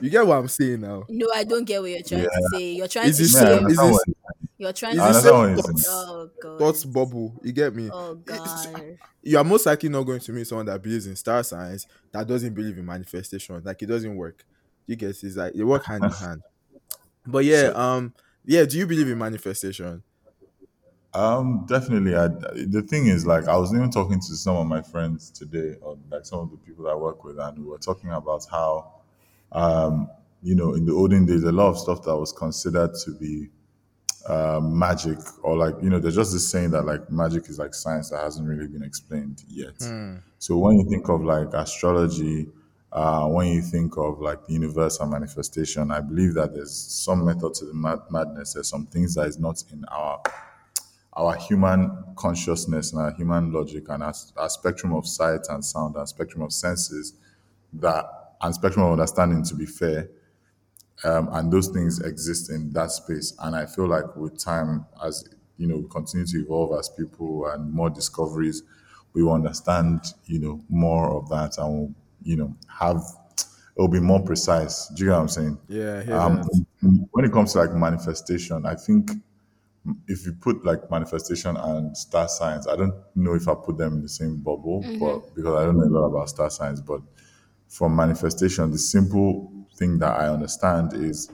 [0.00, 1.02] You get what I'm saying now?
[1.08, 2.72] No, I don't get what you're trying to say.
[2.74, 3.72] You're trying Is to this Yeah, I same- say.
[3.72, 5.86] is understand this- what you're You're trying to I this understand same what you're thoughts-
[5.88, 6.58] Oh god.
[6.58, 7.40] thoughts bubble?
[7.42, 7.88] You get me?
[7.92, 8.98] Oh god.
[9.22, 12.26] you are most likely not going to meet someone that believes in star signs that
[12.26, 13.60] doesn't believe in manifestation.
[13.64, 14.44] Like it doesn't work.
[14.86, 16.42] You get it's like they work hand in hand.
[17.26, 18.12] But yeah, um,
[18.44, 18.64] yeah.
[18.64, 20.02] Do you believe in manifestation?
[21.12, 22.14] Um, definitely.
[22.14, 25.74] I, the thing is, like, I was even talking to some of my friends today,
[25.82, 28.92] or like some of the people I work with, and we were talking about how,
[29.50, 30.08] um,
[30.42, 33.48] you know, in the olden days, a lot of stuff that was considered to be
[34.26, 37.74] uh, magic, or like, you know, there's just this saying that like magic is like
[37.74, 39.74] science that hasn't really been explained yet.
[40.38, 42.48] So when you think of like astrology,
[42.92, 47.24] uh, when you think of like the universe and manifestation, I believe that there's some
[47.24, 48.54] method to the mad- madness.
[48.54, 50.20] There's some things that is not in our
[51.14, 55.96] our human consciousness and our human logic and our, our spectrum of sight and sound
[55.96, 57.14] and spectrum of senses
[57.72, 58.04] that
[58.40, 60.08] and spectrum of understanding to be fair
[61.04, 63.34] um, and those things exist in that space.
[63.40, 65.24] And i feel like with time as
[65.56, 68.62] you know we continue to evolve as people and more discoveries
[69.12, 73.02] we will understand you know more of that and we'll, you know have
[73.76, 74.88] it'll be more precise.
[74.88, 75.58] Do you get what i'm saying?
[75.68, 76.42] Yeah, um,
[77.12, 79.10] when it comes to like manifestation i think
[80.08, 83.94] if you put like manifestation and star signs, I don't know if I put them
[83.94, 87.00] in the same bubble, but because I don't know a lot about star signs, but
[87.68, 91.32] from manifestation, the simple thing that I understand is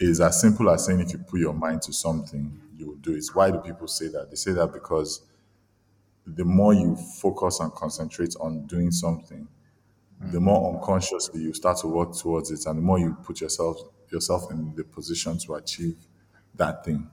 [0.00, 3.14] is as simple as saying if you put your mind to something, you will do
[3.14, 3.24] it.
[3.34, 4.30] Why do people say that?
[4.30, 5.20] They say that because
[6.26, 9.46] the more you focus and concentrate on doing something,
[10.32, 13.78] the more unconsciously you start to work towards it, and the more you put yourself
[14.10, 15.96] yourself in the position to achieve
[16.54, 17.08] that thing.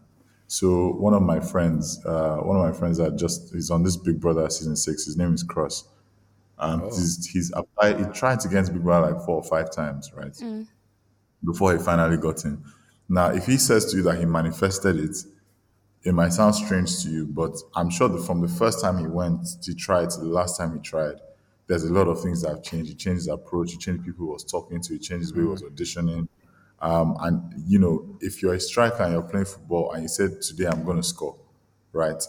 [0.48, 3.98] So one of my friends, uh, one of my friends that just is on this
[3.98, 5.06] Big Brother season six.
[5.06, 5.90] His name is Cross.
[6.60, 8.00] Um, he's, he's applied.
[8.00, 10.36] He tried to get into Big Brother like four or five times, right?
[11.44, 12.64] Before he finally got in.
[13.10, 15.16] Now, if he says to you that he manifested it,
[16.04, 19.08] it might sound strange to you, but I'm sure that from the first time he
[19.08, 21.16] went to try to the last time he tried,
[21.68, 22.90] there's a lot of things that have changed.
[22.90, 23.72] He changed his approach.
[23.72, 24.94] He changed people he was talking to.
[24.94, 26.28] He changed the way he was auditioning.
[26.80, 30.42] Um, and you know, if you're a striker and you're playing football and you said
[30.42, 31.36] today I'm going to score,
[31.92, 32.22] right?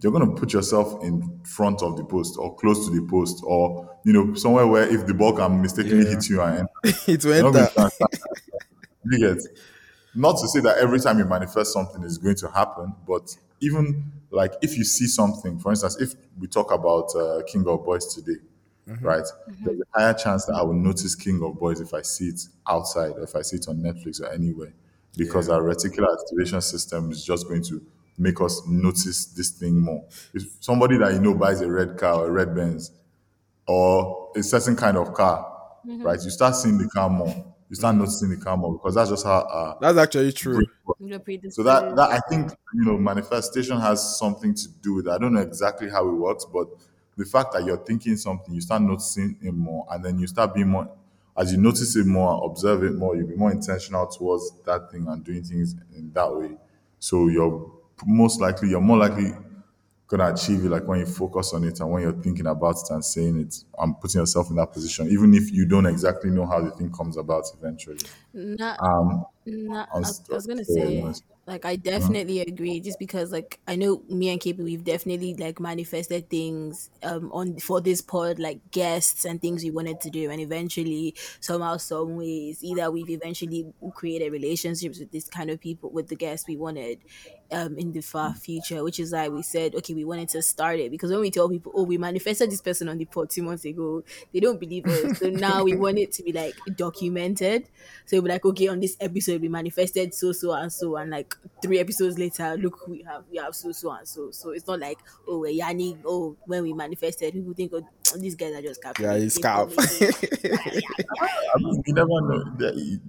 [0.00, 3.42] You're going to put yourself in front of the post or close to the post
[3.46, 6.10] or you know somewhere where if the ball can mistakenly Yeah.
[6.10, 6.68] hit you and
[7.08, 8.10] it you're went not to try and stand
[9.04, 9.38] you get
[10.14, 14.12] not to say that every time you manifest something is going to happen, but even
[14.30, 18.14] like if you see something, for instance, if we talk about uh, King of Boys
[18.14, 18.40] today,
[19.02, 19.24] right?
[19.64, 22.42] There's a higher chance that I will notice King of Boys if I see it
[22.68, 24.74] outside or if I see it on Netflix or anywhere,
[25.16, 25.54] because Yeah.
[25.54, 27.84] our reticular activation system is just going to
[28.18, 30.04] make us notice this thing more.
[30.32, 32.92] If somebody that you know buys a red car or a red Benz
[33.66, 35.50] or a certain kind of car,
[35.86, 36.02] mm-hmm.
[36.02, 36.22] right?
[36.22, 37.52] You start seeing the car more.
[37.68, 40.54] You start noticing the car more because that's just how our That's actually true.
[40.54, 41.00] brain works.
[41.00, 45.06] You're So that that I think you know manifestation has something to do with.
[45.08, 45.10] It.
[45.10, 46.68] I don't know exactly how it works, but
[47.16, 50.54] the fact that you're thinking something, you start noticing it more, and then you start
[50.54, 50.88] being more.
[51.36, 55.06] As you notice it more, observe it more, you'll be more intentional towards that thing
[55.08, 56.56] and doing things in that way.
[57.00, 57.72] So you're
[58.06, 59.32] most likely, you're more likely
[60.06, 62.90] gonna achieve it like when you focus on it and when you're thinking about it
[62.90, 66.46] and saying it and putting yourself in that position, even if you don't exactly know
[66.46, 67.98] how the thing comes about eventually.
[68.32, 71.14] Not, Um, not, I was, I was gonna say,
[71.46, 72.80] like, I definitely agree.
[72.80, 77.58] Just because, like, I know me and KP, we've definitely like manifested things um on
[77.58, 82.16] for this pod, like guests and things we wanted to do, and eventually, somehow, some
[82.16, 86.56] ways, either we've eventually created relationships with this kind of people, with the guests we
[86.56, 87.00] wanted,
[87.54, 88.82] um, in the far future.
[88.84, 91.48] Which is why we said, okay, we wanted to start it because when we tell
[91.48, 94.86] people, oh, we manifested this person on the pod two months ago, they don't believe
[94.86, 95.18] us.
[95.18, 97.68] So now we want it to be like documented.
[98.06, 101.34] So we're like, okay, on this episode we manifested so so and so, and like
[101.62, 104.30] three episodes later, look, we have we have so so and so.
[104.30, 106.00] So it's not like oh we're yanning.
[106.04, 107.86] Oh, when we manifested, people think oh
[108.20, 110.10] these guys are just scared Yeah, he's calculating.
[110.10, 110.52] scalp.
[111.54, 112.54] I mean, you never know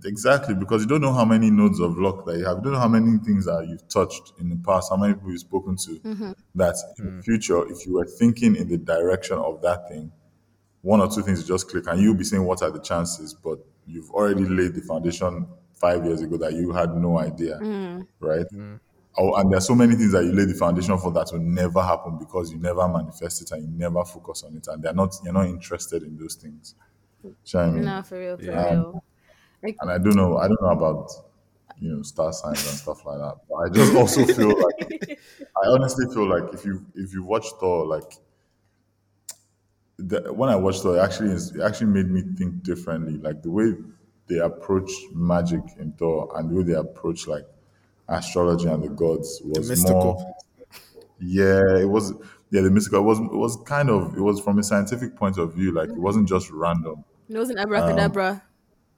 [0.03, 2.57] exactly because you don't know how many nodes of luck that you have.
[2.57, 5.31] You don't know how many things that you've touched in the past, how many people
[5.31, 5.91] you've spoken to.
[5.91, 6.31] Mm-hmm.
[6.55, 7.23] That in the mm.
[7.23, 10.11] future, if you were thinking in the direction of that thing,
[10.81, 13.33] one or two things you just click, and you'll be saying what are the chances,
[13.33, 18.05] but you've already laid the foundation five years ago that you had no idea, mm.
[18.19, 18.45] right?
[18.53, 18.79] Mm.
[19.17, 21.81] Oh, and are so many things that you lay the foundation for that will never
[21.81, 25.15] happen because you never manifest it and you never focus on it, and they're not
[25.23, 26.75] you're not interested in those things.
[27.23, 27.85] You know I mean?
[27.85, 28.65] No, for real, for Yeah.
[28.65, 29.03] real.
[29.81, 31.11] And I don't know, I don't know about
[31.79, 33.37] you know star signs and stuff like that.
[33.49, 35.09] But I just also feel like
[35.63, 38.13] I honestly feel like if you if you watch Thor, like
[39.97, 43.17] the, when I watched Thor, it actually is, it actually made me think differently.
[43.17, 43.73] Like the way
[44.27, 47.45] they approach magic in Thor and the way they approach like
[48.07, 50.15] astrology and the gods was mystical.
[50.15, 50.35] more
[51.19, 52.13] yeah, it was
[52.51, 55.37] yeah, the mystical it was it was kind of it was from a scientific point
[55.37, 57.03] of view, like it wasn't just random.
[57.29, 58.43] it wasn't abracadabra.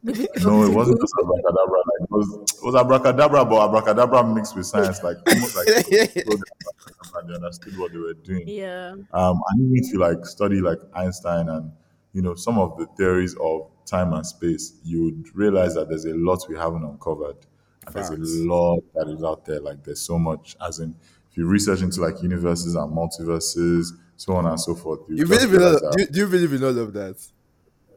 [0.04, 1.80] No, it wasn't just abracadabra.
[1.80, 7.34] Like it was it was abracadabra, but abracadabra mixed with science, like almost like they
[7.34, 8.48] understood what they were doing.
[8.48, 8.94] yeah.
[9.12, 11.72] Um, I need to like study like Einstein and
[12.14, 14.80] you know some of the theories of time and space.
[14.84, 17.38] You would realize that there's a lot we haven't uncovered,
[17.96, 19.60] and there's a lot that is out there.
[19.60, 20.56] Like there's so much.
[20.62, 20.96] As in,
[21.32, 25.30] if you research into like universes and multiverses, so on and so forth, You just
[25.30, 27.18] believe in all, that- do, you, do you believe in all of that?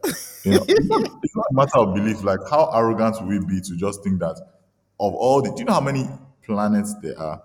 [0.44, 2.22] you know, it's, not, it's not a matter of belief.
[2.22, 4.36] Like, how arrogant will we be to just think that
[4.98, 6.08] of all the, do you know how many
[6.42, 7.42] planets there are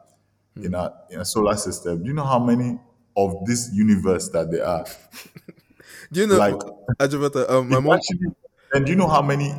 [0.62, 2.02] in a in a solar system?
[2.04, 2.80] Do you know how many
[3.18, 4.86] of this universe that there are?
[6.12, 6.62] Do you know, Like-
[7.00, 8.28] Ajebutter, um, my mom, actually,
[8.74, 9.52] and do you know how many?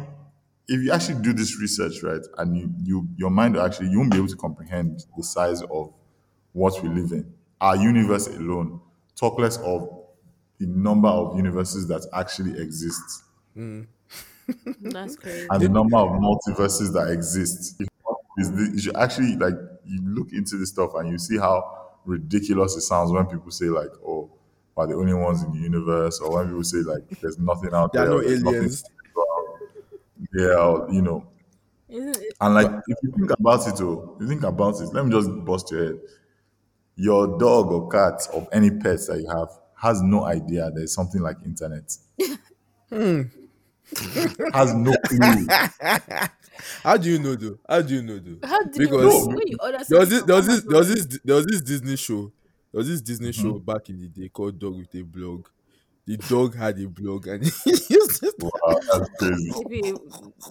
[0.68, 3.98] If you actually do this research, right, and you, you your mind will actually you
[3.98, 5.92] won't be able to comprehend the size of
[6.52, 7.32] what we live in.
[7.60, 8.80] Our universe alone,
[9.14, 9.88] talk less of
[10.58, 13.22] the number of universes that actually exist.
[13.54, 13.82] Hmm.
[14.80, 15.46] That's crazy.
[15.50, 17.82] and the number of multiverses that exist.
[18.38, 19.54] Is you should actually like
[19.86, 23.66] you look into this stuff and you see how ridiculous it sounds when people say
[23.66, 24.30] like, "Oh,
[24.74, 27.92] we're the only ones in the universe," or when people say like, "There's nothing out
[27.94, 28.84] there are there." no or there's nothing aliens.
[30.36, 31.26] Yeah, you know,
[31.88, 32.34] Isn't it?
[32.40, 34.92] and like if you think about it, oh, you think about it.
[34.92, 36.00] Let me just bust your head.
[36.96, 41.20] Your dog or cat of any pets that you have has no idea there's something
[41.22, 41.96] like internet.
[42.90, 43.22] Hmm.
[44.52, 45.46] has no clue.
[46.82, 47.58] How do you know though?
[47.68, 48.38] How do you know though?
[48.46, 50.78] How do you Because when you order there was this, something there was this, there
[50.78, 52.32] was this, there was this Disney show.
[52.72, 53.42] There was this Disney Mm-hmm.
[53.42, 55.46] show back in the day called Dog with a Blog.
[56.06, 58.34] The dog had a blog and he used it.
[58.40, 58.50] Wow,
[58.92, 59.52] that's crazy.
[59.68, 59.92] maybe,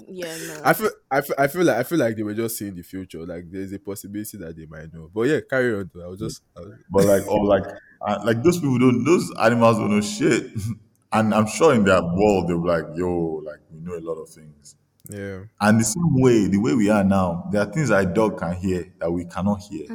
[0.07, 0.61] yeah, no.
[0.65, 2.81] I feel, I feel, I feel like, I feel like they were just seeing the
[2.81, 3.25] future.
[3.25, 5.09] Like there's a possibility that they might know.
[5.13, 5.89] But yeah, carry on.
[5.93, 6.03] Though.
[6.03, 7.63] I was just, I was, But like, or like,
[8.01, 10.51] uh, like those people don't, those animals don't know shit.
[11.13, 14.15] and I'm sure in their world they'll be like, yo, like we know a lot
[14.21, 14.75] of things.
[15.07, 18.13] yeah, And the same way, the way we are now, there are things that a
[18.13, 19.87] dog can hear that we cannot hear.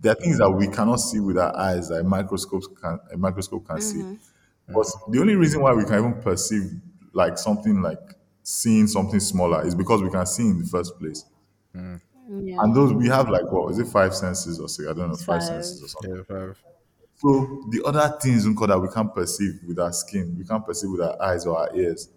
[0.00, 3.16] There are things that we cannot see with our eyes that a microscope can a
[3.18, 4.18] microscope can see.
[4.72, 6.70] But the only reason why we can even perceive
[7.12, 7.98] like something like
[8.42, 11.24] seeing something smaller is because we can see in the first place.
[11.76, 12.00] Mm.
[12.28, 12.56] yeah.
[12.60, 14.88] And those we have like what is it five senses or six?
[14.88, 15.42] I don't know, five Five.
[15.42, 16.16] senses or something.
[16.16, 16.62] yeah, five.
[17.16, 20.90] So the other things Nko, that we can't perceive with our skin, we can't perceive
[20.90, 22.08] with our eyes or our ears.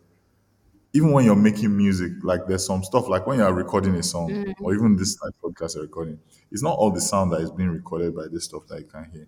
[0.94, 4.30] Even when you're making music, like there's some stuff like when you're recording a song,
[4.30, 4.54] mm.
[4.62, 6.20] or even this like podcast you're recording,
[6.52, 9.10] it's not all the sound that is being recorded by this stuff that you can
[9.12, 9.28] hear.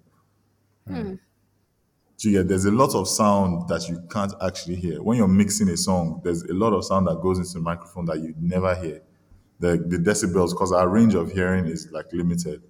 [0.88, 1.20] Mm.
[2.18, 5.02] So yeah, there's a lot of sound that you can't actually hear.
[5.04, 8.06] When you're mixing a song, there's a lot of sound that goes into the microphone
[8.06, 9.02] that you never hear.
[9.60, 12.62] The the decibels, because our range of hearing is like limited.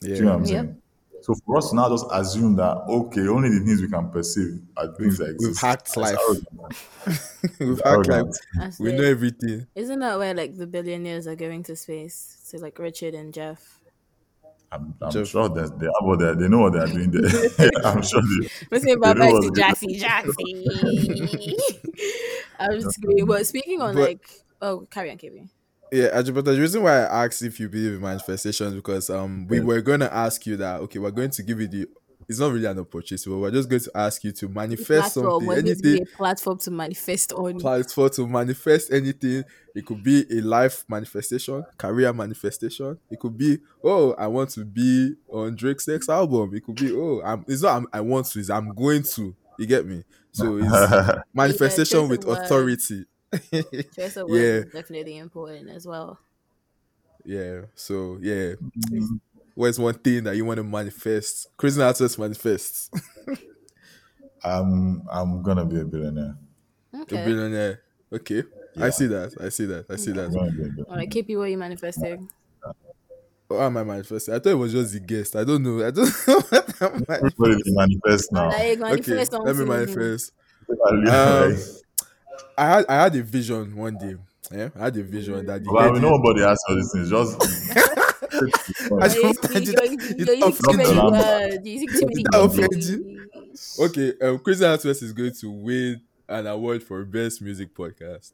[0.00, 0.64] Do you know what I'm Yep.
[0.64, 0.82] saying?
[1.22, 4.60] So for us to now just assume that okay, only the things we can perceive
[4.76, 5.60] are things that exist.
[5.60, 6.18] hacked life.
[7.60, 8.34] We've hacked like God.
[8.78, 9.66] We know everything.
[9.74, 12.38] Isn't that where like the billionaires are going to space?
[12.44, 13.73] So like Richard and Jeff.
[14.74, 15.28] I'm, I'm Jeff.
[15.28, 17.70] sure that they have what they they know what they're doing there.
[17.84, 20.66] I'm sure they, Let's say bye bye to Jassy Jassy.
[22.58, 23.26] I'm just kidding.
[23.26, 24.28] But speaking on But- like
[24.62, 25.50] oh carry on, carry on.
[25.92, 29.46] Yeah, Ajay, but the reason why I asked if you believe in manifestations because um
[29.46, 29.64] we Yeah.
[29.64, 31.88] were going to ask you that okay we're going to give you the
[32.28, 35.30] it's not really an opportunity but we're just going to ask you to manifest Platform.
[35.30, 37.58] something What needs to be anything a platform to manifest on?
[37.58, 43.58] platform to manifest anything it could be a life manifestation career manifestation it could be
[43.82, 47.62] oh I want to be on Drake's next album it could be oh I'm it's
[47.62, 52.00] not I'm, I want to it's I'm going to you get me so it's manifestation
[52.08, 53.04] choice with authority
[53.94, 54.34] Choice of Yeah.
[54.60, 56.20] words is definitely important as well.
[57.24, 57.62] Yeah.
[57.74, 58.52] So yeah.
[58.90, 59.20] Mm.
[59.54, 61.46] What's one thing that you want to manifest?
[61.56, 62.90] Crazy artist manifests.
[64.44, 66.36] I'm I'm gonna be a billionaire.
[66.92, 67.24] A Okay.
[67.24, 67.80] billionaire.
[68.12, 68.42] Okay.
[68.80, 69.34] I see that.
[69.40, 69.86] I see that.
[69.88, 70.32] I see I'm that.
[70.32, 70.84] gonna be a billionaire.
[70.88, 72.28] All right, KP, what are you manifesting?
[73.48, 74.34] What am I manifesting?
[74.34, 75.36] I thought it was just the guest.
[75.36, 75.86] I don't know.
[75.86, 77.30] I don't know what I'm manifesting.
[77.46, 78.48] Everybody manifest now.
[78.48, 80.32] Like, Okay, manifest let me manifest.
[80.68, 81.56] Um, Um,
[82.58, 84.16] I had I had a vision one day.
[84.50, 86.92] Yeah, I had a vision that the well, we lady- know nobody has all This
[86.92, 87.10] things.
[87.10, 87.38] Just
[88.34, 88.46] I
[88.88, 91.10] You're don't using- find it- you're- it you're using too many offends me.
[91.10, 91.54] words.
[91.64, 93.78] You're using too many That offends words.
[93.80, 98.32] Okay, um, Crazy Artist is going to win an award for best music podcast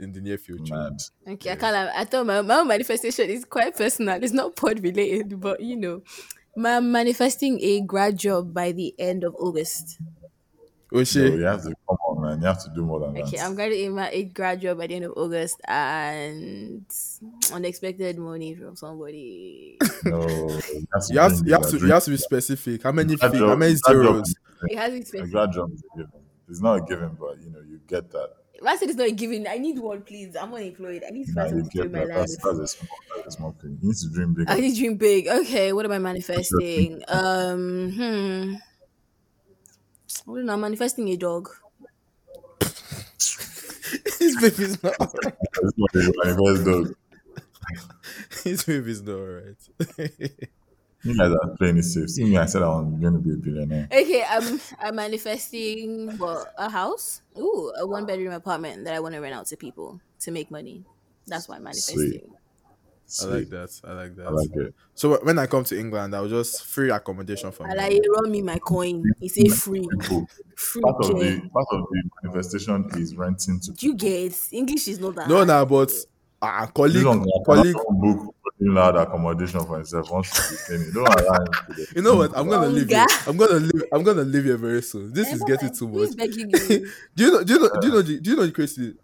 [0.00, 0.74] in the near future.
[0.74, 0.92] mad.
[1.28, 1.74] Okay, I can't.
[1.74, 1.92] lie.
[1.94, 4.22] I thought my, my manifestation is quite personal.
[4.22, 6.02] It's not pod related, but you know,
[6.56, 9.98] my manifesting a grad job by the end of August.
[10.92, 11.34] Oh So shit.
[11.34, 12.40] you have to come on, man.
[12.40, 13.44] You have to do more than Okay, that.
[13.44, 16.84] I'm going to graduating my a grad job by the end of August and
[17.52, 19.78] unexpected money from somebody.
[20.04, 22.16] No, you have to, You have, bring you have the to you have to be
[22.16, 22.82] specific.
[22.84, 23.40] How many Grad feet?
[23.40, 24.34] job- How many grad job zeros?
[24.70, 25.02] It has to be given.
[25.02, 25.30] A specific.
[25.32, 26.20] grad job is a given.
[26.48, 28.30] It's not a given, but you know you get that.
[28.54, 30.34] If I said it's not a given, I need one, please.
[30.36, 31.02] I'm unemployed.
[31.06, 32.08] I need to Nah, something to do get my that.
[32.08, 32.16] life.
[32.16, 33.78] That's, that's a small, that's a small thing.
[33.82, 34.50] You need to dream big.
[34.50, 35.28] I need to dream big.
[35.28, 37.02] Okay, what am I manifesting?
[37.08, 38.54] Um, hmm.
[40.30, 40.52] I don't know.
[40.54, 41.48] I'm manifesting a dog.
[44.18, 44.94] His baby's not.
[44.98, 46.94] That's what they manifest.
[48.44, 49.56] His baby's not alright.
[51.04, 52.10] You guys are playing it safe.
[52.10, 53.86] See me, I said I'm going to be a billionaire.
[53.92, 57.22] Okay, I'm I'm manifesting what a house.
[57.38, 60.50] Ooh, a one bedroom apartment that I want to rent out to people to make
[60.50, 60.84] money.
[61.26, 62.34] That's what I'm manifesting.
[63.22, 63.80] I like that.
[63.84, 64.26] I like that.
[64.26, 64.74] I like it.
[64.94, 67.76] So when I come to England, I'll just free accommodation for I me.
[67.76, 69.02] like it, run me my coin.
[69.20, 70.82] It's a free, People, free.
[70.82, 74.98] part of the part of the manifestation is renting to Do you get English is
[75.00, 75.28] not that.
[75.28, 75.90] No, no, nah, but
[76.42, 77.74] uh, colleague, This one, colleague.
[77.74, 80.92] colleague book loud accommodation for himself once to be staying.
[80.92, 82.36] Don't allow him to do You know what?
[82.36, 83.06] I'm gonna leave here.
[83.26, 83.82] I'm gonna leave.
[83.92, 85.12] I'm gonna leave here very soon.
[85.12, 86.18] This is getting too who's much.
[86.18, 86.90] begging you?
[87.16, 87.42] do you know?
[87.44, 87.68] Do you know?
[87.80, 88.02] Do you know?
[88.02, 88.94] The, do you know the crazy?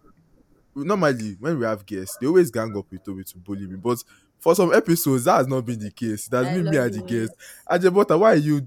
[0.74, 3.76] Normally, when we have guests, they always gang up with Toby to bully me.
[3.76, 4.02] But
[4.38, 6.28] for some episodes, that has not been the case.
[6.28, 7.06] That's I been me love and the it.
[7.06, 7.32] guest.
[7.70, 8.66] Ajebutter, why are you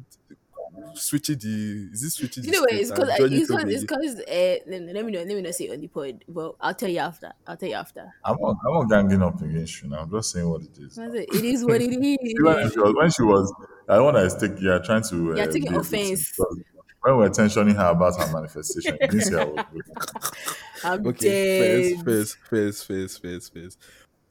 [0.96, 1.90] switching the?
[1.94, 2.44] Is this switching?
[2.44, 2.74] You the know what?
[2.74, 5.20] It's because it's because it's because uh, let let me know.
[5.20, 6.24] Let me not say it on the pod.
[6.28, 7.34] Well, I'll tell you after.
[7.46, 8.14] I'll tell you after.
[8.24, 10.00] I'm not, I'm not ganging up against you now.
[10.02, 11.30] I'm just saying what it is it?
[11.34, 12.74] it is what it is Even is.
[12.74, 13.54] she was, when she was,
[13.90, 15.36] I want to take, yeah, trying to.
[15.36, 16.38] You're uh, taking offense.
[17.02, 19.66] When we're tensioning her about her manifestation, you didn't
[20.78, 21.06] see her was looking.
[21.06, 22.04] I'm Okay, dead.
[22.04, 23.78] face, face, face, face, face.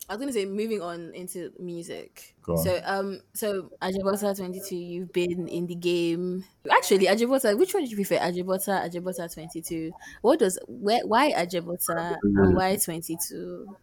[0.09, 2.37] I was gonna say moving on into music.
[2.55, 6.45] So um so Ajebutter twenty two, you've been in the game.
[6.71, 8.19] Actually, Ajebutter, which one did you prefer?
[8.19, 9.93] Ajebutter, Ajebutter twenty two.
[10.23, 13.77] What does where why Ajebutter and why twenty two?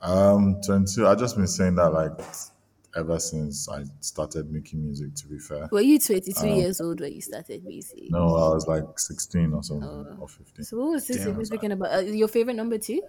[0.00, 1.06] Um, 22.
[1.06, 2.12] I've just been saying that like
[2.96, 5.14] ever since I started making music.
[5.16, 8.10] To be fair, Were you twenty two years old when you started music?
[8.10, 10.64] no, I was like 16 or something or 15.
[10.64, 11.36] So what was this Damn.
[11.36, 11.92] we're speaking about?
[11.94, 13.02] Uh, your favorite number two?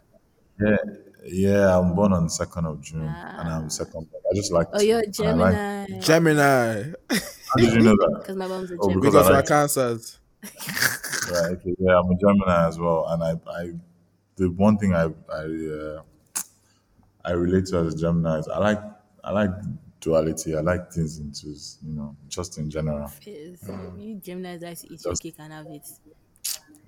[0.60, 0.78] Yeah,
[1.26, 1.78] yeah.
[1.78, 4.08] I'm born on the second of June, and I'm second.
[4.32, 4.68] I just like.
[4.74, 6.00] Oh, you're a and I like- Gemini.
[6.00, 8.16] Gemini, how did you know that?
[8.22, 9.02] Because my mom's a Oh, Gemini.
[9.02, 10.20] because because I we're like- cancers.
[11.32, 11.52] Right.
[11.54, 11.76] Okay.
[11.80, 13.72] Yeah, I'm a Gemini as well, and I, I,
[14.36, 16.02] the one thing I, I, uh,
[17.26, 18.80] I relate to as a Gemini is I like,
[19.26, 19.50] I like
[20.00, 20.56] duality.
[20.56, 23.12] I like things in into you know just in general.
[23.26, 23.62] Is
[23.98, 25.82] you Geminis like to eat your Just- cake and have it.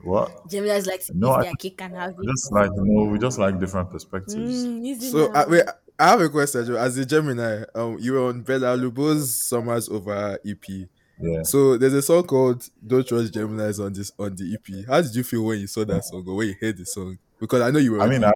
[0.04, 0.48] What?
[0.48, 2.28] Geminis like to No, eat I- their cake and have it.
[2.28, 4.66] Just like you know, we just like different perspectives.
[4.66, 5.42] Mm, So now.
[5.42, 5.64] uh, wait,
[6.00, 6.66] I have a question.
[6.66, 6.76] Joe.
[6.76, 10.88] As a Gemini, um, you were on Bella Alubo's "Summers Over" EP.
[11.20, 11.42] Yeah.
[11.42, 14.86] So there's a song called "Don't Trust Gemini's" on this on the EP.
[14.88, 17.18] How did you feel when you saw that song or when you heard the song?
[17.40, 18.02] Because I know you were.
[18.02, 18.32] I mean, I,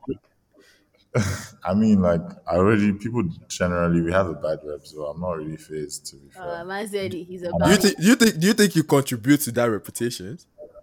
[1.64, 5.34] I mean, like I already people generally we have a bad rep, so I'm not
[5.34, 6.62] really phased to be fair.
[6.62, 7.97] Uh, man said he's a do you think?
[7.97, 8.39] Do you think?
[8.39, 10.38] Do you think you contribute to that reputation?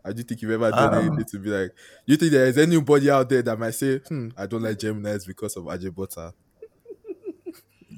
[0.05, 1.69] I do think you've ever done Um, anything to be like?
[1.71, 4.79] Do you think there is anybody out there that might say, "Hmm, I don't like
[4.79, 6.33] Gemini's because of Ajebutter"?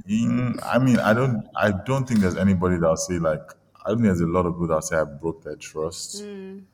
[0.08, 3.42] Mm, I mean, I don't, I don't think there's anybody that'll say like,
[3.84, 6.22] I don't think there's a lot of people that say I broke their trust.
[6.22, 6.64] Mm.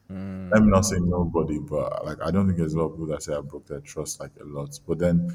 [0.52, 3.06] Let me not say nobody, but like, I don't think there's a lot of people
[3.06, 4.78] that say I broke their trust like a lot.
[4.86, 5.30] But then,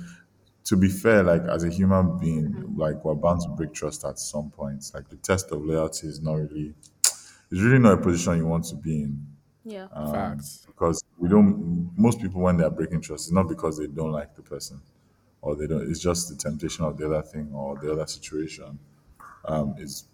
[0.65, 4.19] to be fair, like as a human being, like we're bound to break trust at
[4.19, 4.91] some point.
[4.93, 8.65] Like the test of loyalty is not really, it's really not a position you want
[8.65, 9.27] to be in.
[9.63, 9.87] Yeah.
[9.93, 10.65] Um, Facts.
[10.65, 14.33] because we don't most people when they're breaking trust it's not because they don't like
[14.33, 14.81] the person
[15.41, 18.79] or they don't it's just the temptation of the other thing or the other situation
[19.45, 20.07] um is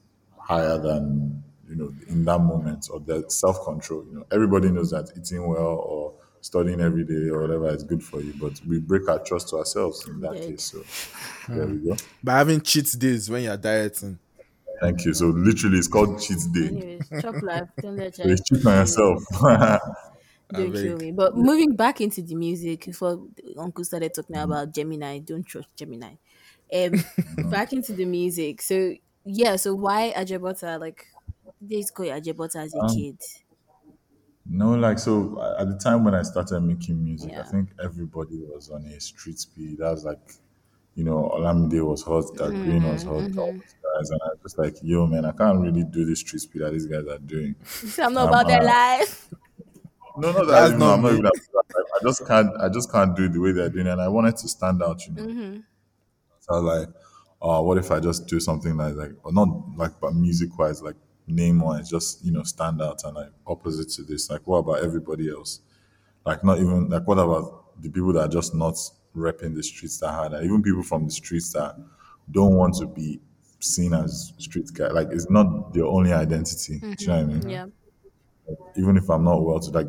[0.47, 5.11] higher than you know in that moment or the self-control you know everybody knows that
[5.17, 9.07] eating well or studying every day or whatever is good for you but we break
[9.09, 10.41] our trust to ourselves in that Dead.
[10.41, 10.83] case so
[11.53, 14.19] there we go By having cheat days when you're dieting.
[14.81, 17.69] thank you so literally it's called cheat day Anyways, chop life.
[17.81, 19.23] Don't let so it's cheat on your yourself
[20.53, 20.75] Don't beg.
[20.75, 21.11] kill me.
[21.11, 23.27] But moving back into the music, before
[23.57, 24.37] Uncle started talking Mm-hmm.
[24.37, 26.15] about Gemini, don't trust Gemini.
[26.73, 27.05] Um,
[27.37, 28.61] back into the music.
[28.61, 28.93] So
[29.27, 30.79] yeah, so why Ajebutter?
[30.79, 31.07] Like
[31.61, 33.21] they used to call you Ajebutter as a Um, kid.
[34.49, 37.39] No, like so uh, at the time when I started making music, Yeah.
[37.39, 39.79] I think everybody was on a street speed.
[39.79, 40.35] That was like,
[40.95, 44.39] you know, Olamide was hot, that Green was hot, Mm-hmm, these guys, and I was
[44.43, 47.19] just like, yo, man, I can't really do this street speed that these guys are
[47.19, 47.55] doing.
[47.99, 49.29] I'm not um, about their uh, life.
[50.15, 51.19] No, no, That's that, you not I'm not me.
[51.19, 51.25] even.
[51.27, 52.49] I just can't.
[52.59, 53.91] I just can't do it the way they're doing, it.
[53.91, 55.27] and I wanted to stand out, you know.
[55.27, 55.59] Mm-hmm.
[56.39, 56.95] So I was like,
[57.41, 60.81] oh, what if I just do something like, like, or not like, but music wise,
[60.81, 60.95] like
[61.27, 64.29] name wise, just you know, stand out and like opposite to this.
[64.29, 65.61] Like, what about everybody else?
[66.25, 68.75] Like, not even like, what about the people that are just not
[69.15, 70.33] repping the streets that hard?
[70.33, 71.75] And even people from the streets that
[72.31, 73.19] don't want to be
[73.59, 74.87] seen as street guy.
[74.89, 76.79] Like, it's not their only identity.
[76.79, 77.39] Do you know what I mm-hmm.
[77.39, 77.49] mean?
[77.49, 77.65] Yeah.
[78.77, 79.87] Even if I'm not well to like,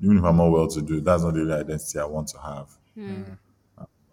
[0.00, 2.38] even if I'm not well to do, that's not the only identity I want to
[2.38, 2.68] have.
[2.96, 3.38] Mm.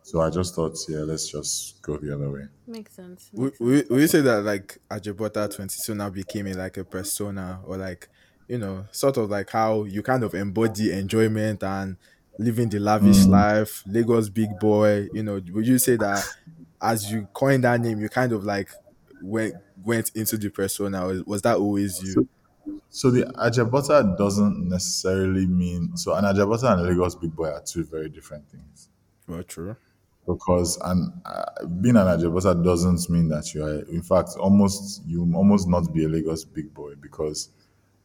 [0.03, 2.43] So I just thought, yeah, let's just go the other way.
[2.67, 3.29] Makes sense.
[3.31, 7.61] Will, will will you say that like Ajebutter 22 now became a, like a persona
[7.65, 8.09] or like
[8.47, 11.95] you know sort of like how you kind of embody enjoyment and
[12.37, 13.29] living the lavish mm.
[13.29, 16.27] life Lagos big boy you know would you say that
[16.81, 18.69] as you coined that name you kind of like
[19.21, 22.27] went went into the persona or was that always you
[22.89, 27.61] So the Ajebutter doesn't necessarily mean so an Ajebutter and a Lagos big boy are
[27.61, 28.89] two very different things.
[29.27, 29.75] well true
[30.25, 33.79] Because an uh, being an Ajebutter doesn't mean that you are.
[33.89, 37.49] In fact, almost you almost not be a Lagos big boy because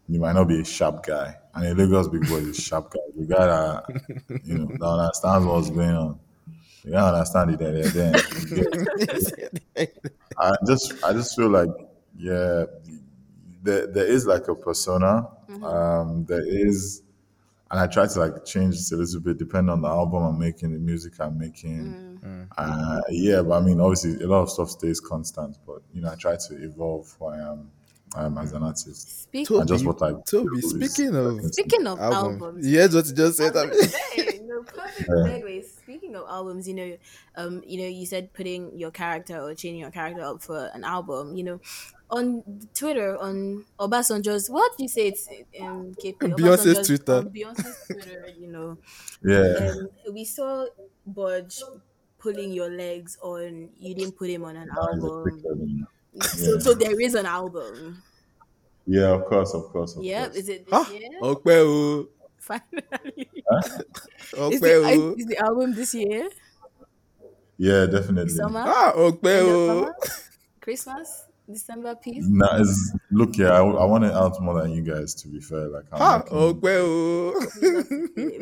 [0.08, 2.90] you might not be a sharp guy, and a Lagos big boy is a sharp
[2.90, 3.00] guy.
[3.16, 3.84] You gotta,
[4.44, 6.18] you know that understands what's going on.
[6.84, 8.14] You don't understand it there, then.
[9.76, 9.86] You
[10.38, 11.68] I just I just feel like
[12.16, 12.64] yeah,
[13.62, 15.28] there there is like a persona.
[15.62, 17.02] Um, there is,
[17.70, 20.38] and I try to like change it a little bit depending on the album I'm
[20.38, 22.07] making, the music I'm making.
[22.56, 25.56] Uh, yeah, but I mean, obviously, a lot of stuff stays constant.
[25.66, 27.70] But you know, I try to evolve who I am
[28.16, 29.22] um, as an artist.
[29.22, 32.92] Speaking And just what I Toby, do is- speaking of speaking of album, albums, yes,
[32.92, 35.64] heard what you just said Hey, no, perfect segue.
[35.82, 36.96] Speaking of albums, you know,
[37.36, 40.84] um, you know, you said putting your character or changing your character up for an
[40.84, 41.36] album.
[41.36, 41.60] You know,
[42.10, 42.42] on
[42.74, 45.08] Twitter, on Obasanjo's, what do you say?
[45.08, 45.28] It's
[45.60, 47.12] um, KP, Beyonce's Twitter.
[47.16, 48.26] on Beyonce's Twitter.
[48.38, 48.78] You know,
[49.22, 50.66] Yeah, um, we saw
[51.06, 51.60] Budge
[52.18, 53.70] pulling your legs on.
[53.78, 55.42] You didn't put him on an album.
[56.20, 58.02] So, so there is an album.
[58.86, 60.24] yeah, of course, of course, of Yep.
[60.32, 60.36] course.
[60.36, 60.92] Is it this Huh?
[60.92, 61.10] year?
[61.22, 62.08] Ọpẹ́ o,
[62.38, 63.28] Finally.
[64.52, 66.28] Is the, is the album this year?
[67.58, 68.30] Yeah, definitely.
[68.34, 68.64] Summer?
[68.66, 69.66] Ah, ọpẹ́ End of o.
[69.66, 69.94] summer?
[70.64, 71.08] Christmas?
[71.50, 72.26] December piece?
[72.28, 75.14] Nah, it's, look, yeah, I, I want it out more than you guys.
[75.22, 77.34] To be fair, like I'm Ah, making- ọpẹ́ o.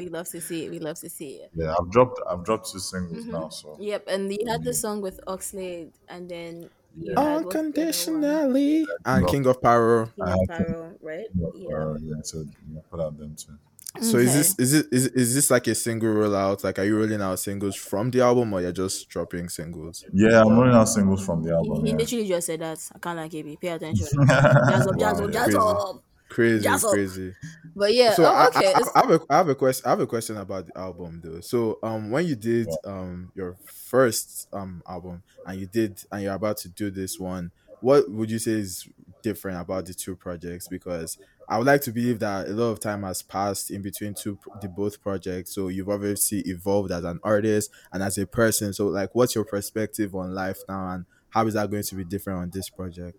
[0.01, 0.71] We love to see it.
[0.71, 1.51] We love to see it.
[1.55, 3.33] yeah, I've dropped, I've dropped two singles Mm-hmm.
[3.33, 6.53] now, so Yep, and you had the song with Oxlade, and then
[6.99, 7.15] Yeah.
[7.15, 7.57] had what's the other one?
[7.67, 8.87] Unconditionally.
[9.05, 10.07] And King of Power.
[10.17, 11.27] King of Pyro, right?
[11.35, 11.77] yeah, Yeah.
[11.77, 12.37] uh, yeah, so
[12.73, 13.53] yeah, put out them too.
[14.01, 16.63] So is this is it is is this like a single rollout?
[16.65, 20.05] Like, are you rolling out singles from the album, or you're just dropping singles?
[20.13, 21.85] Yeah, I'm rolling out singles from the album.
[21.85, 21.97] he Yeah.
[21.97, 22.79] literally just said that.
[22.95, 23.61] I can't like KB.
[23.61, 24.07] Pay attention.
[24.29, 25.57] Jazz up, jazz Wow, up, jazz crazy.
[25.59, 26.03] up.
[26.29, 26.91] Crazy, Jazz up.
[26.91, 27.35] crazy.
[27.77, 28.67] But yeah, So oh, I, okay.
[28.67, 29.87] I, It's- I, have a, I have a question.
[29.87, 31.41] I have a question about the album though.
[31.41, 36.35] So um, when you did um your first um album and you did and you're
[36.35, 38.89] about to do this one, what would you say is
[39.23, 40.67] different about the two projects?
[40.69, 41.17] Because
[41.49, 44.39] I would like to believe that a lot of time has passed in between two
[44.61, 45.55] the both projects.
[45.55, 48.73] So you've obviously evolved as an artist and as a person.
[48.73, 52.05] So like, what's your perspective on life now, and how is that going to be
[52.05, 53.19] different on this project?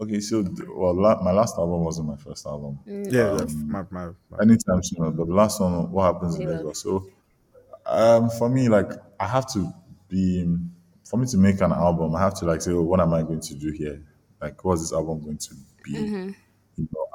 [0.00, 0.44] Okay, so
[0.76, 2.78] well, la- my last album wasn't my first album.
[2.86, 3.12] Mm.
[3.12, 6.46] Yeah, um, the- my, my, my Anytime soon, but the last one, what happens in
[6.46, 6.82] Lagos.
[6.82, 7.08] So,
[7.86, 9.72] um, for me, like I have to
[10.08, 10.46] be,
[11.04, 13.22] for me to make an album, I have to like say, oh, what am I
[13.22, 14.04] going to do here?
[14.40, 15.92] Like, what's this album going to be?
[15.92, 16.12] You know,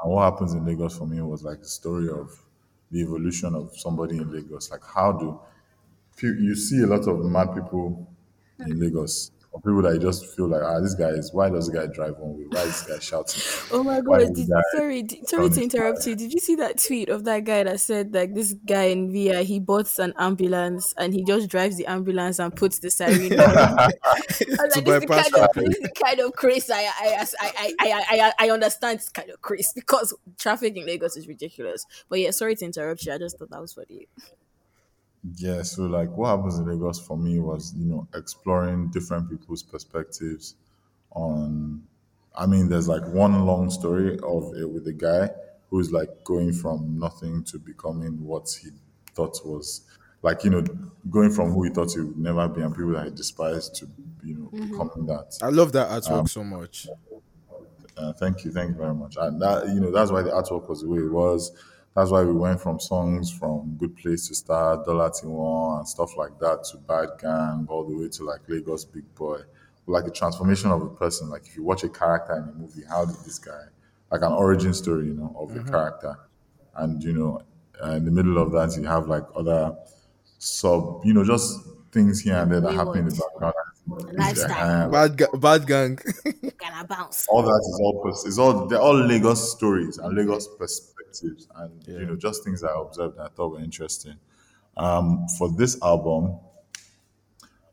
[0.03, 2.43] and what happens in Lagos for me was like the story of
[2.91, 4.69] the evolution of somebody in Lagos.
[4.71, 5.39] Like, how do
[6.21, 8.07] you see a lot of mad people
[8.59, 9.31] in Lagos?
[9.53, 11.31] Or people that you just feel like, ah, this guy is.
[11.31, 12.45] Why does this guy drive one way?
[12.49, 13.41] Why is this guy shouting?
[13.71, 14.33] Oh my god!
[14.33, 16.15] Did, that- sorry, did, sorry to interrupt you.
[16.15, 19.43] Did you see that tweet of that guy that said like this guy in VIA
[19.43, 23.39] he bought an ambulance and he just drives the ambulance and puts the siren on.
[23.39, 26.81] I was like, this, is the kind of, this is the kind of craze I
[26.81, 31.15] I, I, I, I, I, I understand it's kind of craze because traffic in Lagos
[31.15, 31.85] is ridiculous.
[32.09, 33.13] But yeah, sorry to interrupt you.
[33.13, 34.07] I just thought that was funny.
[35.23, 39.63] Yeah, so like what happens in Lagos for me was, you know, exploring different people's
[39.63, 40.55] perspectives
[41.11, 41.87] on
[42.35, 45.29] I mean, there's like one long story of it with a guy
[45.69, 48.71] who's like going from nothing to becoming what he
[49.13, 49.87] thought was
[50.23, 50.63] like, you know,
[51.09, 53.87] going from who he thought he would never be and people that he despised to,
[54.23, 55.37] you know, becoming that.
[55.41, 56.87] I love that artwork so much.
[57.95, 59.15] Uh, thank you, thank you very much.
[59.17, 61.51] And that you know that's why the artwork was the way it was.
[61.95, 66.17] That's why we went from songs from Good Place to Start, Dollar One, and stuff
[66.17, 69.41] like that to Bad Gang, all the way to like Lagos Big Boy.
[69.85, 71.29] Like the transformation of a person.
[71.29, 73.65] Like if you watch a character in a movie, how did this guy,
[74.11, 76.17] like an origin story, you know, of a character,
[76.75, 77.41] and you know,
[77.83, 79.75] uh, in the middle of that you have like other
[80.39, 81.59] sub, you know, just
[81.91, 83.53] things here and there that happen in the background.
[84.13, 84.89] Lifestyle.
[84.89, 85.99] Bad, ga- bad gang.
[87.29, 91.87] All that is all pers- it's all they're all Lagos stories and Lagos perspectives and
[91.87, 94.15] you know just things I observed and I thought were interesting.
[94.75, 96.39] Um, for this album,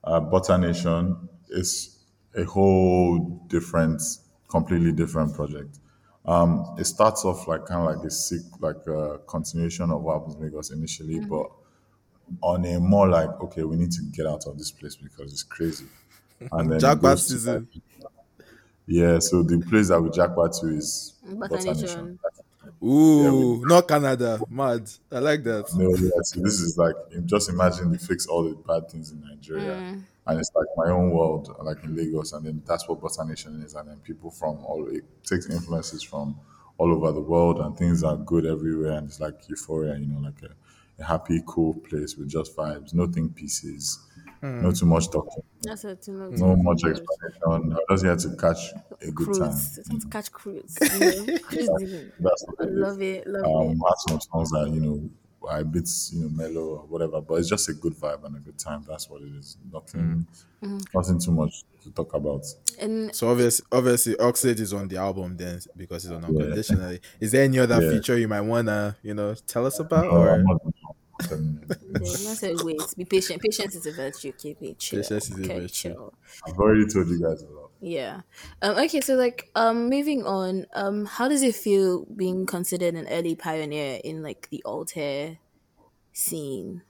[0.05, 1.99] uh, Butter Nation is
[2.37, 3.19] a whole
[3.49, 4.03] different,
[4.49, 5.79] completely different project.
[6.27, 10.19] Um, it starts off like kind of like a sick, like a continuation of what
[10.19, 11.47] happens in Lagos initially, but
[12.43, 15.43] on a more like okay, we need to get out of this place because it's
[15.43, 15.87] crazy.
[16.53, 17.69] And then it Jackpot goes to, season.
[18.87, 21.83] yeah, so the place that we jackpot to is Butter Butter Nation.
[21.83, 22.19] Nation.
[22.83, 24.41] Ooh, not Canada.
[24.49, 24.89] Mad.
[25.13, 25.67] I like that.
[25.75, 26.95] No, yeah, so this is like
[27.27, 30.03] just imagine they fix all the bad things in Nigeria, mm.
[30.27, 33.63] and it's like my own world, like in Lagos, and then that's what Butter Nation
[33.63, 36.39] is, and then people from all it takes influences from
[36.79, 40.21] all over the world, and things are good everywhere, and it's like euphoria, you know,
[40.21, 43.37] like a, a happy, cool place with just vibes, no think
[44.43, 44.79] pieces, no mm.
[44.79, 46.03] too much talking, That's it.
[46.03, 47.77] To know, no much explanation.
[47.77, 48.73] I just here to catch
[49.03, 49.51] a good time.
[49.51, 49.79] Cruise.
[49.79, 50.79] It's time to catch cruise.
[50.81, 50.89] You
[51.27, 51.39] know?
[51.39, 52.13] Cruising.
[52.21, 52.79] That's I what it is.
[52.79, 53.27] love it.
[53.27, 53.79] Love um, it.
[53.87, 55.11] have some songs that you know
[55.49, 58.37] I a bit you know mellow or whatever, but it's just a good vibe and
[58.37, 58.85] a good time.
[58.89, 59.57] That's what it is.
[59.73, 60.27] Nothing,
[60.63, 60.67] mm.
[60.67, 60.79] mm-hmm.
[60.99, 62.47] nothing too much to talk about.
[62.79, 67.01] And So obviously, obviously, Oxlade is on the album then because it's on unconditionally.
[67.21, 67.91] Is there any other Yeah.
[67.91, 70.07] feature you might wanna, you know, tell us about?
[70.07, 70.45] Oh, Or
[71.29, 71.77] I'm not telling you.
[71.99, 72.95] Yeah, I said wait.
[72.97, 73.43] Be patient.
[73.43, 74.33] Patience is a virtue.
[74.33, 75.03] Keep it chill.
[75.03, 75.95] Patience is a okay, virtue.
[75.95, 76.15] chill.
[76.47, 77.71] I've already told you guys a lot.
[77.81, 78.23] Yeah.
[78.63, 83.09] Um, okay, so like um moving on, um how does it feel being considered an
[83.09, 85.39] early pioneer in like the alter
[86.13, 86.83] scene?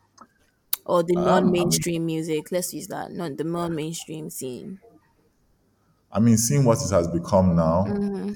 [0.84, 2.52] Or the non mainstream music.
[2.52, 3.12] Let's use that.
[3.12, 4.80] Not the non mainstream scene.
[6.12, 7.86] I mean, seeing what it has become now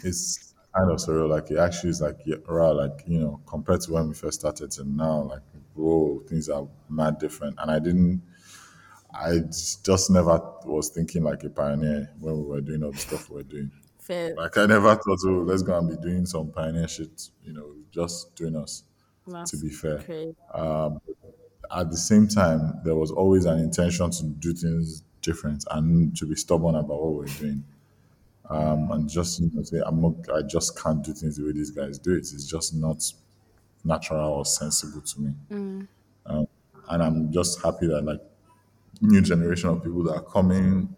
[0.04, 1.28] is kind of surreal.
[1.28, 4.40] Like it actually is like yeah, raw, like you know, compared to when we first
[4.40, 5.42] started to now, like
[5.74, 7.56] whoa, things are mad different.
[7.58, 8.22] And I didn't,
[9.12, 13.28] I just never was thinking like a pioneer when we were doing all the stuff
[13.30, 13.70] we were doing.
[13.98, 14.34] Fair.
[14.34, 17.30] Like I never thought, oh, let's go and be doing some pioneer shit.
[17.42, 18.82] You know, just doing us.
[19.26, 20.36] That's To be fair, crazy.
[20.54, 26.26] at the same time, there was always an intention to do things different and to
[26.26, 27.64] be stubborn about what we're doing.
[28.50, 31.52] Um, and just you know, say, I'm not, I just can't do things the way
[31.52, 32.18] these guys do it.
[32.18, 33.02] It's just not
[33.84, 35.34] natural or sensible to me.
[36.26, 36.48] Um,
[36.88, 38.20] and I'm just happy that like
[39.00, 40.96] new generation of people that are coming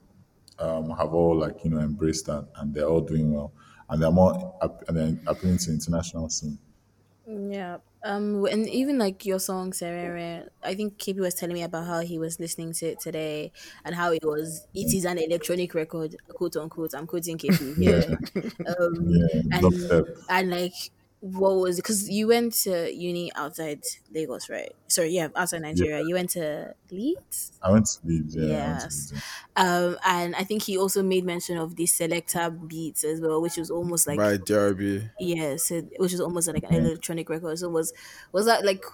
[0.59, 3.53] um, have all like you know embraced that and they're all doing well
[3.91, 4.59] and they're more
[4.89, 6.59] and they're appealing to the international scene
[7.27, 7.79] Yeah.
[8.05, 12.01] Um and even like your song Serere, I think KP was telling me about how
[12.01, 13.53] he was listening to it today
[13.85, 16.95] and how it was it is an electronic record, quote unquote.
[16.95, 18.21] I'm quoting KP Yeah, here.
[18.81, 19.73] Um yeah, and
[20.29, 20.75] and like
[21.21, 24.75] what was because you went to uni outside Lagos, right?
[24.89, 26.01] Sorry, yeah, outside Yeah, Nigeria.
[26.03, 27.53] You went to Leeds?
[27.63, 28.35] I went to Leeds.
[28.37, 28.95] Yeah, I to Yes.
[28.95, 29.25] Leeds.
[29.57, 33.57] Um and I think he also made mention of the selector beats as well, which
[33.57, 35.11] was almost like by DRB.
[35.19, 36.79] yeah, so which was almost like an Yeah.
[36.85, 37.59] electronic record.
[37.59, 37.93] So was
[38.33, 38.85] was that like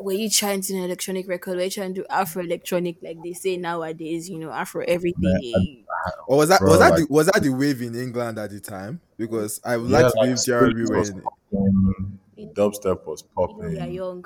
[0.00, 1.56] were you trying to do an electronic record?
[1.56, 4.28] Were you trying to do Afro electronic like they say nowadays?
[4.28, 5.84] You know, Afro everything.
[6.26, 8.50] Or was that Bro, was that like- the, was that the wave in England at
[8.50, 9.00] the time?
[9.16, 12.18] Because I would Yeah, like to believe Skrillex DRB was popping,
[12.54, 13.70] dubstep was You know, popping.
[13.72, 14.24] we are young.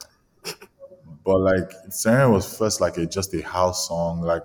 [1.25, 4.43] But like Siren was first like a just a house song, like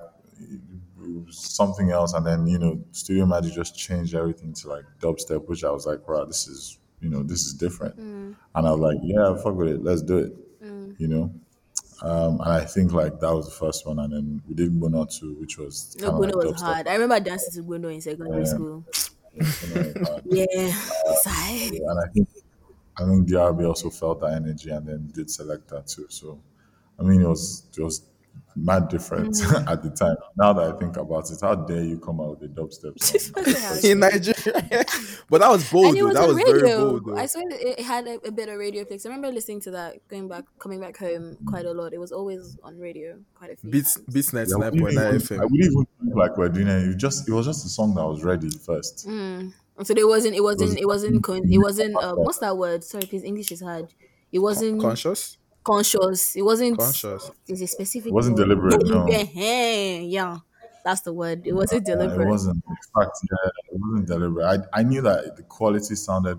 [1.30, 5.64] something else, and then you know Studio Magic just changed everything to like dubstep, which
[5.64, 8.36] I was like, wow, this is you know this is different, Mm.
[8.56, 10.34] and I was like, yeah, fuck with it, let's do it,
[10.98, 11.34] you know.
[12.04, 15.06] Um, and I think like that was the first one, and then we did Bono
[15.06, 16.88] too, which was No, Bono like was hard.
[16.88, 18.54] I remember dancing to Bono in secondary Yeah.
[18.54, 18.86] school.
[19.70, 20.22] know, uh,
[21.70, 22.30] Yeah, and I think
[22.98, 26.08] I think DRB also felt that energy and then did select that too.
[26.10, 26.42] So
[27.00, 28.02] I mean it was it was
[28.56, 29.68] mad different Mm-hmm.
[29.72, 30.16] at the time.
[30.38, 32.98] Now that I think about it, how dare you come out with a dubstep
[33.84, 33.90] song?
[33.92, 34.86] in Nigeria.
[35.30, 37.18] but that was bold and it was That on was very bold though.
[37.18, 39.06] I swear it had a, a bit of radio flicks.
[39.06, 41.94] I remember listening to that going back, coming back home quite a lot.
[41.94, 44.14] It was always on radio quite a few Beats times.
[44.14, 46.50] Beats ninety Yeah, nine we point didn't nine even- I wouldn't even think like we're
[46.50, 46.90] doing it.
[46.90, 49.08] It just it was just a song that was ready first.
[49.08, 49.54] Mm.
[49.84, 50.36] So it wasn't.
[50.36, 50.80] It wasn't.
[50.80, 51.22] It wasn't.
[51.24, 51.96] Con- it wasn't.
[51.96, 52.84] Uh, what's that word?
[52.84, 53.24] Sorry, please.
[53.24, 53.94] English is hard.
[54.32, 55.38] It wasn't Conscious?
[55.72, 56.36] Conscious.
[56.36, 56.78] It wasn't.
[56.80, 57.32] Conscious.
[57.46, 58.10] There's a specific.
[58.12, 58.44] It wasn't word.
[58.48, 59.08] deliberate, no.
[60.18, 60.38] Yeah,
[60.84, 61.46] that's the word.
[61.46, 62.26] It wasn't deliberate.
[62.28, 64.46] it wasn't in fact, yeah, it wasn't deliberate.
[64.74, 66.38] I, I knew that the quality sounded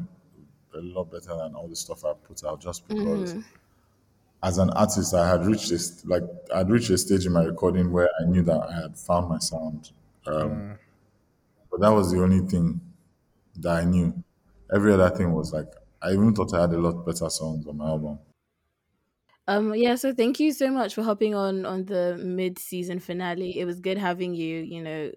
[0.75, 3.41] a lot better than all the stuff I put out just because Mm-hmm.
[4.49, 6.23] as an artist I had reached this like
[6.55, 9.39] I'd reached a stage in my recording where I knew that I had found my
[9.39, 9.91] sound.
[10.27, 10.79] Um,
[11.71, 12.81] but that was the only thing
[13.57, 14.13] that I knew.
[14.73, 15.71] Every other thing was like
[16.01, 18.19] I even thought I had a lot better songs on my album.
[19.49, 19.75] Um.
[19.75, 19.97] Yeah.
[19.97, 23.59] So thank you so much for hopping on on the mid season finale.
[23.59, 24.61] It was good having you.
[24.61, 25.11] You know,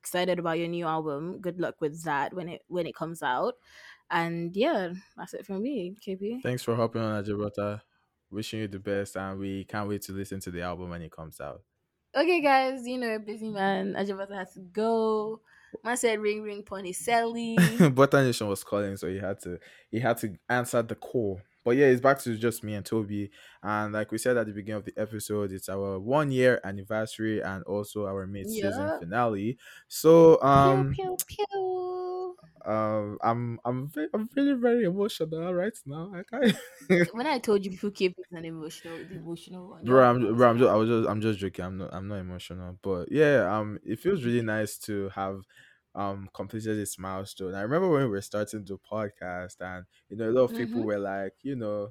[0.00, 1.40] excited about your new album.
[1.40, 3.54] Good luck with that when it when it comes out.
[4.10, 6.42] And yeah, that's it from me, KP.
[6.42, 7.80] Thanks for hopping on Ajebutter.
[8.30, 11.12] Wishing you the best and we can't wait to listen to the album when it
[11.12, 11.62] comes out.
[12.16, 13.94] Okay, guys, you know, busy man.
[13.94, 15.40] Ajebutter has to go.
[15.82, 17.56] Man said ring ring pony Sally.
[17.92, 19.58] Butter Nation was calling, so he had to
[19.90, 21.40] he had to answer the call.
[21.64, 23.30] But yeah, it's back to just me and Toby.
[23.62, 27.42] And like we said at the beginning of the episode, it's our one year anniversary
[27.42, 28.98] and also our mid season Yeah.
[28.98, 29.58] finale.
[29.88, 32.36] So um pew pew pew.
[32.64, 36.12] um I'm I'm ve- I'm feeling very emotional right now.
[36.14, 36.56] I can't
[37.12, 39.86] When I told you people keep it an emotional, emotional one.
[39.86, 41.64] bro, I'm, bro, I'm just, I was just, I'm just joking.
[41.64, 45.42] I'm not, I'm not emotional, but yeah, um, it feels really nice to have,
[45.94, 47.54] um, completed this milestone.
[47.54, 50.82] I remember when we were starting the podcast, and you know, a lot of people
[50.82, 50.84] Mhm.
[50.84, 51.90] were like, you know,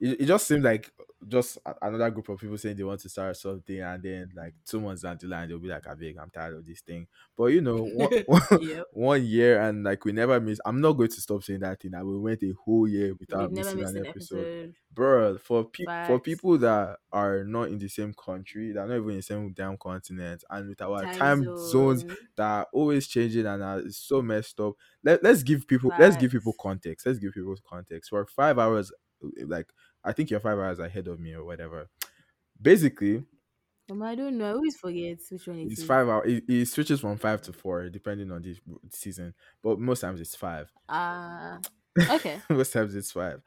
[0.00, 0.90] it, it just seemed like
[1.26, 4.80] just another group of people saying they want to start something, and then like two
[4.80, 7.60] months down the line, they'll be like, "I I'm tired of this thing." But you
[7.62, 8.10] know, one,
[8.60, 8.84] Yep.
[8.92, 10.60] one year, and like we never miss.
[10.64, 11.94] I'm not going to stop saying that thing.
[11.94, 14.74] And we went a whole year without missing an an episode episode.
[14.92, 18.96] bro for pe- for people that are not in the same country that are not
[18.96, 22.16] even in the same damn continent and with our time, zones zone.
[22.36, 24.74] that are always changing and are so messed up
[25.04, 28.90] Let, let's give people let's give people context let's give people context for five hours
[29.46, 29.72] like
[30.04, 31.88] i think you're five hours ahead of me or whatever
[32.60, 33.24] basically
[33.90, 34.46] Um, I don't know.
[34.46, 35.82] I always forget which one it it's is.
[35.82, 38.56] five hours it, it switches from five to four depending on the
[38.90, 41.60] season but most times it's five Ah,
[42.08, 42.42] okay.
[42.50, 43.42] most times it's five.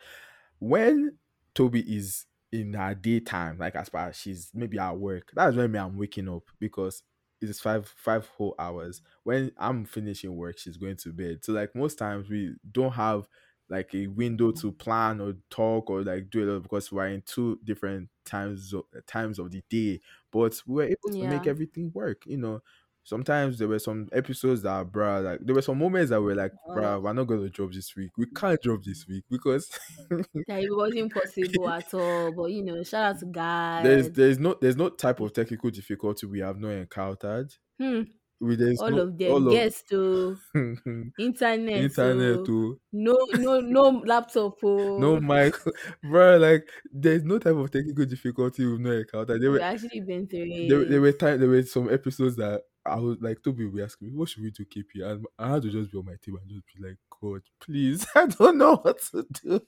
[0.59, 1.17] When
[1.53, 5.71] Toby is in her daytime, like as far as she's maybe at work, that's when
[5.71, 7.03] me I'm waking up because
[7.41, 9.01] it's five five whole hours.
[9.23, 11.43] When I'm finishing work, she's going to bed.
[11.45, 13.27] So like most times we don't have
[13.69, 17.59] like a window to plan or talk or like do it because we're in two
[17.63, 19.99] different times of, times of the day.
[20.31, 22.61] But we were able to make everything work, you know.
[23.03, 26.51] Sometimes there were some episodes that, bruh, like there were some moments that were like,
[26.69, 28.11] bruh, we're not gonna drop this week.
[28.17, 29.69] We can't drop this week because
[30.09, 32.31] That it wasn't possible at all.
[32.31, 33.85] But you know, shout out to God.
[33.85, 37.53] there's there's no there's no type of technical difficulty we have not encountered.
[37.79, 38.01] Hmm.
[38.41, 39.31] We there's all no, of them.
[39.31, 40.65] all Yes, to oh.
[41.19, 41.77] internet.
[41.77, 42.45] internet oh.
[42.45, 44.57] to No, no, no laptop.
[44.63, 44.97] Oh.
[44.97, 45.55] no mic,
[46.03, 46.37] bro.
[46.37, 49.41] Like there's no type of technical difficulty we've not encountered.
[49.41, 52.61] There We've were actually been through there, there were time there were some episodes that
[52.85, 55.03] I was like, Toby be asking me, what should we do, KP?
[55.03, 58.07] And I had to just be on my table and just be like, God, please,
[58.15, 59.61] I don't know what to do.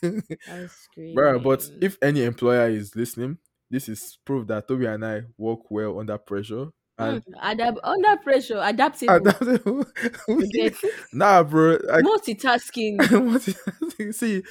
[0.00, 1.16] That's great.
[1.16, 3.38] Bruh, but if any employer is listening,
[3.70, 6.68] this is proof that Toby and I work well under pressure.
[6.96, 9.84] And Adap- under pressure, adaptable, adaptable.
[11.12, 11.78] Nah, bro.
[11.92, 13.00] I, multitasking.
[13.98, 14.42] is- see,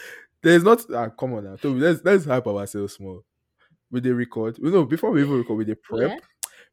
[0.42, 0.84] there's not.
[0.94, 1.80] Ah, come on now, Toby.
[1.80, 3.22] Let's let's hype ourselves more.
[3.92, 4.58] We they record.
[4.58, 6.10] You know, before we even record, we they prep.
[6.12, 6.18] Yeah.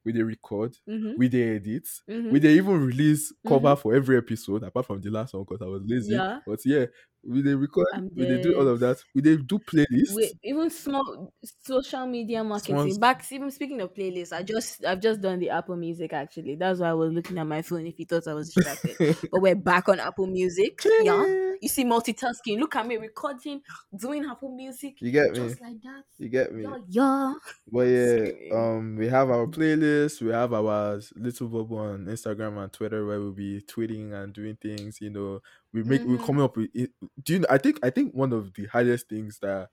[0.04, 0.74] We they record.
[0.88, 1.86] Mhm, We they edit.
[2.08, 2.30] mhm.
[2.32, 5.66] We they even release cover for every episode, apart from the last one because I
[5.66, 6.14] was lazy.
[6.14, 6.38] Yeah.
[6.46, 6.86] But yeah,
[7.22, 7.86] we they record.
[8.14, 9.02] We they do all of that.
[9.14, 10.14] We they do playlists.
[10.14, 12.76] Wait, even small social media marketing.
[12.76, 16.56] Small- Back even speaking of playlists, I just I've just done the Apple Music actually.
[16.56, 18.96] That's why I was looking at my phone if you thought I was distracted.
[19.30, 20.80] but we're back on Apple Music.
[21.02, 21.52] Yeah.
[21.60, 22.58] You see multitasking.
[22.58, 23.60] Look at me recording,
[23.94, 24.94] doing Apple Music.
[25.00, 25.36] You get me?
[25.36, 26.04] Just like that.
[26.18, 26.62] You get me?
[26.62, 27.34] Yeah, yeah.
[27.70, 30.22] But yeah, um, we have our playlist.
[30.22, 34.56] We have our little bubble on Instagram and Twitter where we'll be tweeting and doing
[34.56, 35.00] things.
[35.00, 35.40] You know,
[35.72, 36.26] we make we Mhm.
[36.26, 36.70] coming up with.
[36.74, 36.90] It.
[37.22, 37.38] Do you?
[37.40, 39.70] know- I think I think one of the hardest things that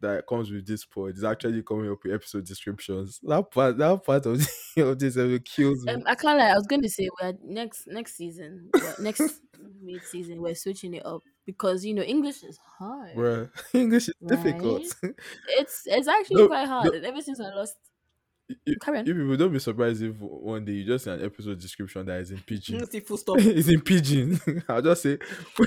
[0.00, 3.20] that comes with this pod is actually coming up with episode descriptions.
[3.22, 4.34] That part, that part of,
[4.76, 5.92] of this episode kills me.
[5.94, 6.48] Um, I can't lie.
[6.50, 9.40] I was going to say we're next next season, next
[9.80, 13.14] mid season, we're switching it up because you know English is hard.
[13.14, 14.82] Bruh, English is difficult.
[15.48, 16.94] It's it's actually No, quite hard.
[16.94, 17.76] And ever since I lost,
[18.64, 19.06] you, carry on.
[19.06, 22.20] you people don't be surprised if one day you just see an episode description that
[22.20, 22.84] is in pidgin.
[22.86, 23.38] See, full stop.
[23.38, 24.40] it's in pidgin.
[24.68, 25.18] I'll just say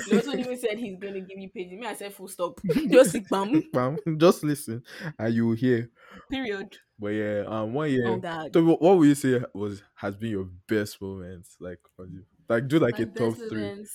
[0.08, 1.80] He also even said he's going to give me pages.
[1.80, 2.60] Me, I said full stop.
[2.90, 3.64] Just sick bam.
[3.74, 4.84] Bam, just listen
[5.18, 5.90] and you will hear.
[6.30, 6.78] Period.
[7.00, 8.08] But yeah, um, one year.
[8.08, 8.52] Oh God.
[8.54, 11.48] So what what would you say was has been your best moment?
[11.60, 12.24] Like, for you?
[12.50, 13.86] like do like My a top best three.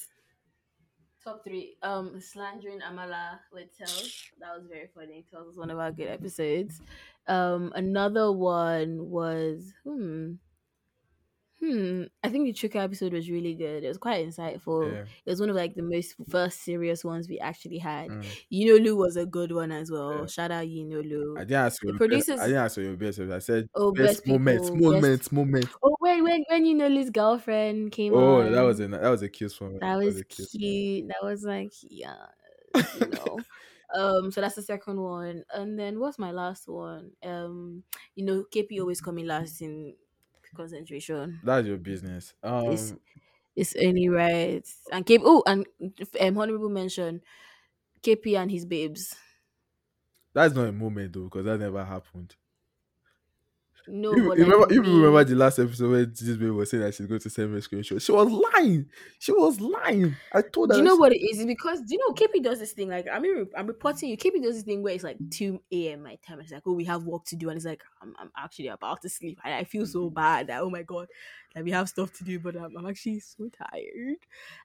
[1.26, 1.74] Top three.
[1.82, 4.30] Um, slandering Amala with Tells.
[4.38, 5.24] That was very funny.
[5.28, 6.80] Tells was one of our good episodes.
[7.26, 10.34] Um, another one was hmm.
[11.62, 12.02] Hmm.
[12.22, 13.82] I think the Trigger episode was really good.
[13.82, 14.92] It was quite insightful.
[14.92, 15.00] Yeah.
[15.24, 18.08] It was one of like the most first serious ones we actually had.
[18.10, 18.24] Mm.
[18.52, 20.18] Yinolu was a good one as well.
[20.20, 20.26] Yeah.
[20.26, 21.36] Shout out Yinolu.
[21.38, 21.92] I didn't ask you.
[21.92, 23.20] The your best- producers- I didn't ask you your best.
[23.20, 25.68] I said Oh, best, best moments, people, best- moments, moments.
[25.82, 28.52] Oh wait, when when Yinolu's girlfriend came Oh, on.
[28.52, 29.78] that was a that was a kiss for me.
[29.80, 30.50] That was a kiss.
[30.50, 31.08] cute.
[31.08, 32.16] That was like yeah,
[32.74, 32.82] you
[33.12, 33.38] know.
[33.94, 37.12] um, so that's the second one, and then what's my last one?
[37.24, 37.82] Um,
[38.14, 39.94] you know, KP always coming last in
[40.56, 41.40] concentration.
[41.42, 42.34] That's your business.
[42.42, 42.94] Um, It's-
[43.56, 44.66] It's only right.
[44.92, 45.22] And KP.
[45.24, 45.66] Oh, and
[46.20, 47.22] um, honorable mention,
[48.02, 49.16] KP and his babes.
[50.32, 52.36] that's not a moment though, because that never happened.
[53.88, 56.82] No, you, like remember, you me- remember the last episode where this baby was saying
[56.82, 58.02] that she's going to send me a screenshot.
[58.02, 58.86] She was lying.
[59.18, 60.16] She was lying.
[60.32, 60.74] I told her.
[60.74, 61.38] Do you know what it is?
[61.38, 64.16] It's because do you know KP does this thing like I mean I'm reporting you.
[64.16, 66.02] KP does this thing where it's like two a.m.
[66.02, 66.40] my time.
[66.40, 69.02] It's like oh we have work to do, and it's like I'm, I'm actually about
[69.02, 70.14] to sleep, and I feel so mm-hmm.
[70.14, 71.06] bad that oh my god,
[71.54, 74.18] that we have stuff to do, but I'm, I'm actually so tired.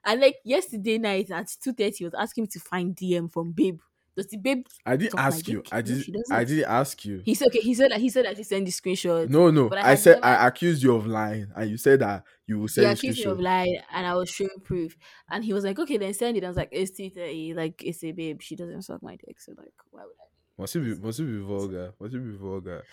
[0.04, 3.52] And like yesterday night at two thirty, he was asking me to find DM from
[3.52, 3.80] Babe.
[4.16, 4.66] Does the Babe?
[4.84, 5.62] I didn't ask you.
[5.72, 6.04] I did.
[6.06, 6.30] doesn't.
[6.30, 7.22] I didn't ask you.
[7.24, 7.60] He said okay.
[7.60, 9.28] He said that he said that he sent the screenshot.
[9.30, 9.70] No, no.
[9.70, 12.58] But I I, said never- I accused you of lying, and you said that you
[12.58, 14.96] will He send a accused me of lying, and I was showing proof.
[15.30, 17.54] And he was like, "Okay, then send it." I was like, "It's two thirty.
[17.54, 18.42] Like, it's a babe.
[18.42, 20.94] She doesn't suck my dick, so like, why would I?" Must it be?
[20.94, 21.94] Must it be vulgar?
[21.98, 22.84] Must it be vulgar?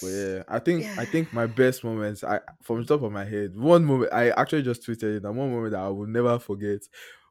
[0.00, 2.24] But yeah, I think I think my best moments.
[2.24, 5.36] I from the top of my head, one moment I actually just tweeted it, and
[5.36, 6.80] one moment that I will never forget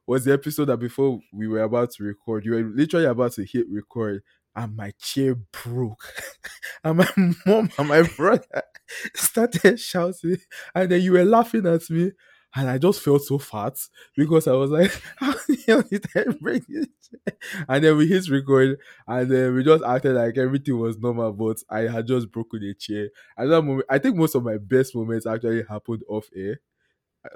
[0.06, 3.44] was the episode that before we were about to record, you were literally about to
[3.44, 4.22] hit record,
[4.54, 6.04] and my chair broke,
[6.84, 7.08] and my
[7.46, 8.62] mom and my brother
[9.14, 10.38] started shouting,
[10.74, 12.12] and then you were laughing at me.
[12.54, 13.78] And I just felt so fat
[14.14, 17.36] because I was like, how the hell did I break this chair?
[17.66, 21.56] And then we hit record and then we just acted like everything was normal, but
[21.70, 23.08] I had just broken a chair.
[23.38, 26.60] And that moment, I think most of my best moments actually happened off air.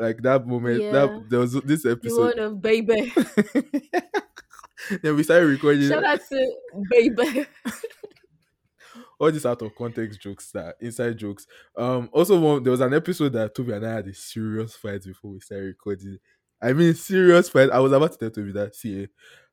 [0.01, 0.93] Like that moment, Yeah.
[0.93, 2.37] that there was this The episode.
[2.37, 3.13] one of baby.
[5.03, 6.55] then we started recording Shout out to
[6.91, 7.47] baby.
[9.19, 11.47] all these out of context jokes that inside jokes.
[11.77, 15.05] Um, also one there was an episode that Toby and I had a serious fight
[15.05, 16.19] before we started recording.
[16.61, 17.71] I mean, serious fight.
[17.71, 19.07] I was about to tell Toby that see, eh,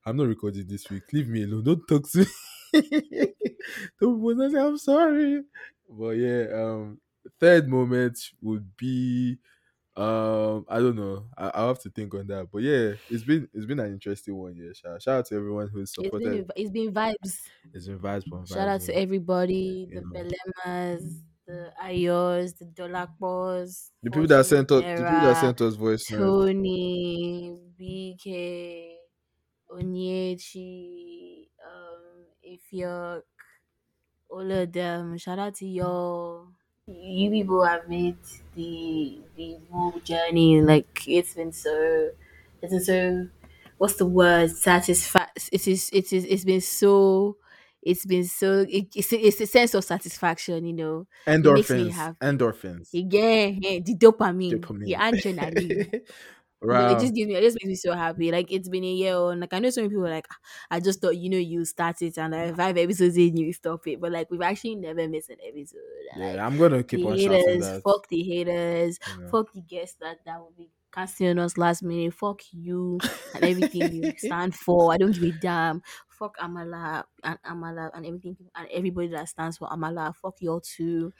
[0.06, 1.04] I'm not recording this week.
[1.14, 1.64] Leave me alone.
[1.64, 2.26] Don't talk to me.
[4.00, 5.44] Toby was like, I'm sorry.
[5.90, 7.00] But yeah, um,
[7.40, 9.38] third moment would be
[9.96, 11.30] um I don't know.
[11.38, 12.50] I, I'll have to think on that.
[12.52, 14.56] But yeah, it's been it's been an interesting one.
[14.56, 16.52] Yeah, shout, shout out to everyone who's It's been, supported.
[16.56, 17.50] it's been vibes.
[17.74, 20.14] It's been vibes, from Shout out to everybody, the You know.
[20.14, 25.76] Belemas, the Ayos, the Dolakbos, The people that sent us, the people that sent us
[25.76, 26.06] voice.
[26.06, 28.98] Tony, BK,
[29.72, 33.24] Onyechi, um, Ifiok,
[34.30, 35.18] all of them.
[35.18, 36.50] Shout out to y'all.
[36.88, 38.18] You people have made
[38.56, 42.10] the the whole journey like it's been so
[42.62, 43.28] it's been so
[43.78, 47.38] what's the word satisfa it is it is it's been so
[47.82, 51.90] it's been so it, it's, it's a sense of satisfaction you know it makes me
[51.90, 52.18] Endorphins.
[52.20, 52.94] Endorphins.
[52.94, 54.86] again eh, the dopamine, Dopamine.
[54.86, 56.02] the adrenaline
[56.64, 56.96] Wow.
[56.96, 58.32] it just gives me, it just makes me so happy.
[58.32, 60.38] Like it's been a year, and like I know so many people are like, "Ah,
[60.72, 63.86] I just thought you know you start it and like five episodes in you stop
[63.88, 65.80] it, but like we've actually never missed an episode.
[66.16, 67.82] Like, yeah, I'm gonna keep on haters, that.
[67.84, 69.28] fuck the haters, know.
[69.28, 72.14] fuck the guests that that will be casting on us last minute.
[72.14, 73.00] Fuck you
[73.34, 74.94] and everything you stand for.
[74.94, 75.82] I don't give a damn.
[76.08, 80.16] Fuck Amala and Amala and everything and everybody that stands for Amala.
[80.16, 81.12] Fuck y'all too.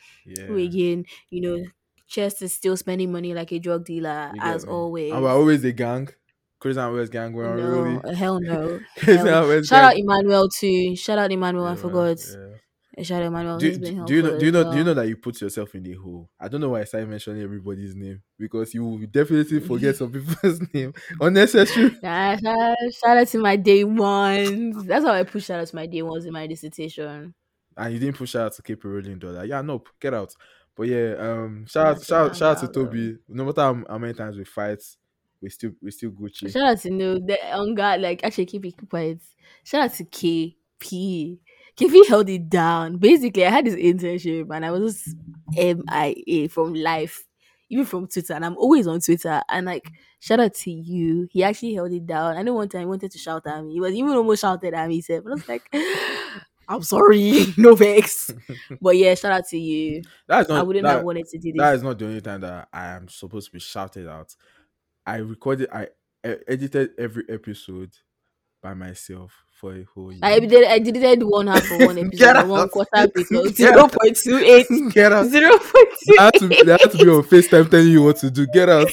[0.48, 1.06] Who again?
[1.30, 1.66] You know,
[2.14, 4.72] Chest is still spending money like a drug dealer as me?
[4.72, 5.12] always.
[5.14, 6.10] And we're always a gang.
[6.60, 7.34] Chris and West gang.
[7.34, 8.16] We're No, really.
[8.22, 8.80] hell no.
[9.00, 9.48] Chris hell.
[9.48, 10.04] West Shout out gang.
[10.06, 10.96] Emmanuel too.
[10.96, 11.66] Shout out Emmanuel.
[11.66, 12.18] I forgot.
[12.96, 13.04] yeah.
[13.04, 13.58] Shout out Emmanuel.
[13.58, 14.38] Do, do, do you know?
[14.38, 14.72] Do you know?
[14.72, 16.30] Do you know that you put yourself in a hole?
[16.40, 20.12] I don't know why I started mentioning everybody's name because you will definitely forget some
[20.12, 20.94] people's name.
[21.20, 21.98] Unnecessary.
[22.04, 24.86] Nah, shout, shout out to my day ones.
[24.86, 27.34] That's how I push shout out to my day ones in my dissertation.
[27.76, 29.44] and you didn't push out to keep rolling dollar.
[29.46, 30.34] Yeah, nope, get out.
[30.76, 32.68] But yeah, um, shout out, shout, shout out to.
[32.68, 33.18] Toby.
[33.28, 34.82] No matter how, how many times we fight,
[35.42, 36.52] we still we still Gucci.
[36.52, 39.20] Shout out to no the on God, like actually keep it quiet.
[39.64, 41.38] Shout out to KP.
[41.78, 42.98] KP held it down.
[42.98, 45.16] Basically, I had this internship and I was just
[45.56, 47.24] MIA from life,
[47.70, 49.42] even from Twitter, and I'm always on Twitter.
[49.50, 51.28] And like, shout out to you.
[51.32, 52.38] He actually held it down.
[52.38, 53.74] I know one time he wanted to shout at me.
[53.74, 54.96] He was even almost shouted at me.
[54.96, 55.70] He said, but I was like,
[56.68, 58.32] I'm sorry, no vex.
[58.82, 60.02] but yeah, shout out to you.
[60.28, 61.60] That's not I wouldn't that, have wanted to do this.
[61.60, 64.36] that is not the only time that I am supposed to be shouted out.
[65.06, 65.88] I recorded, I
[66.24, 67.92] edited every episode
[68.62, 70.22] by myself for a whole year.
[70.24, 73.92] I did I did one half of one episode, one quarter episode, Get zero out.
[73.92, 74.68] point two eight.
[74.94, 75.28] Get out.
[75.28, 76.16] Zero point two.
[76.16, 78.48] They had, to, had to be on FaceTime telling you what to do.
[78.48, 78.88] Get out.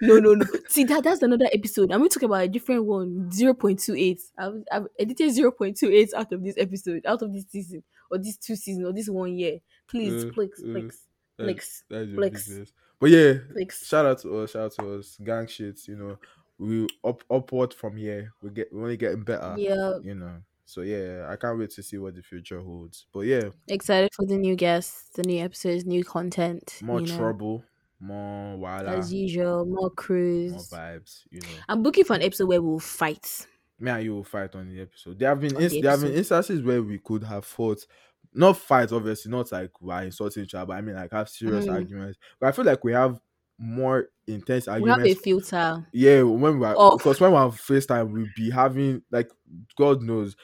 [0.00, 0.46] No, no, no.
[0.68, 1.92] See that that's another episode.
[1.92, 3.30] I'm going to talk about a different one.
[3.30, 4.20] Zero point two eight.
[4.38, 7.82] I've, I've edited zero point two eight out of this episode, out of this season,
[8.10, 9.58] or this two season, or this one year.
[9.88, 11.02] Please, Uh, please, uh, please,
[11.38, 12.46] That- please, that's flex.
[12.48, 12.72] business.
[13.00, 13.82] But yeah, please.
[13.84, 15.86] shout out to us, shout out to us, gang shit.
[15.88, 16.18] You know,
[16.58, 18.32] we up upward from here.
[18.42, 19.54] We get we're only getting better.
[19.58, 20.36] Yeah, You know.
[20.64, 23.06] So yeah, I can't wait to see what the future holds.
[23.12, 26.78] But yeah, excited for the new guests, the new episodes, new content.
[26.80, 27.64] more you know, trouble,
[28.02, 30.52] more wala, as usual, more cruise.
[30.52, 31.22] more vibes.
[31.30, 33.46] You know, I'm looking for an episode where we'll fight.
[33.78, 35.18] me and you will fight on the episode.
[35.18, 37.86] There have been ins- the there have been instances where we could have fought,
[38.34, 41.66] not fight obviously, not like we're insulting each other, but I mean like have serious
[41.66, 41.72] Mm.
[41.74, 42.18] arguments.
[42.40, 43.20] But I feel like we have
[43.58, 45.02] more intense arguments.
[45.04, 45.86] We have a filter.
[45.92, 46.98] Yeah, when we are Off.
[46.98, 49.30] because when we're on FaceTime, we'll be having like
[49.76, 50.36] God knows.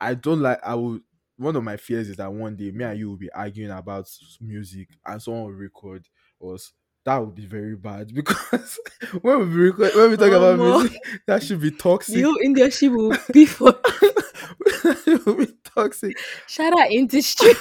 [0.00, 1.00] I don't like I will
[1.38, 4.08] one of my fears is that one day me and you will be arguing about
[4.40, 6.06] music and someone will record
[6.42, 6.72] us.
[7.06, 8.80] That would be very bad because
[9.22, 10.80] when we record when we talk oh, about Omo.
[10.80, 12.22] music, that should be toxic.
[12.22, 13.68] Whole industry will be for
[15.06, 16.18] it will be toxic.
[16.48, 17.52] shout out industry.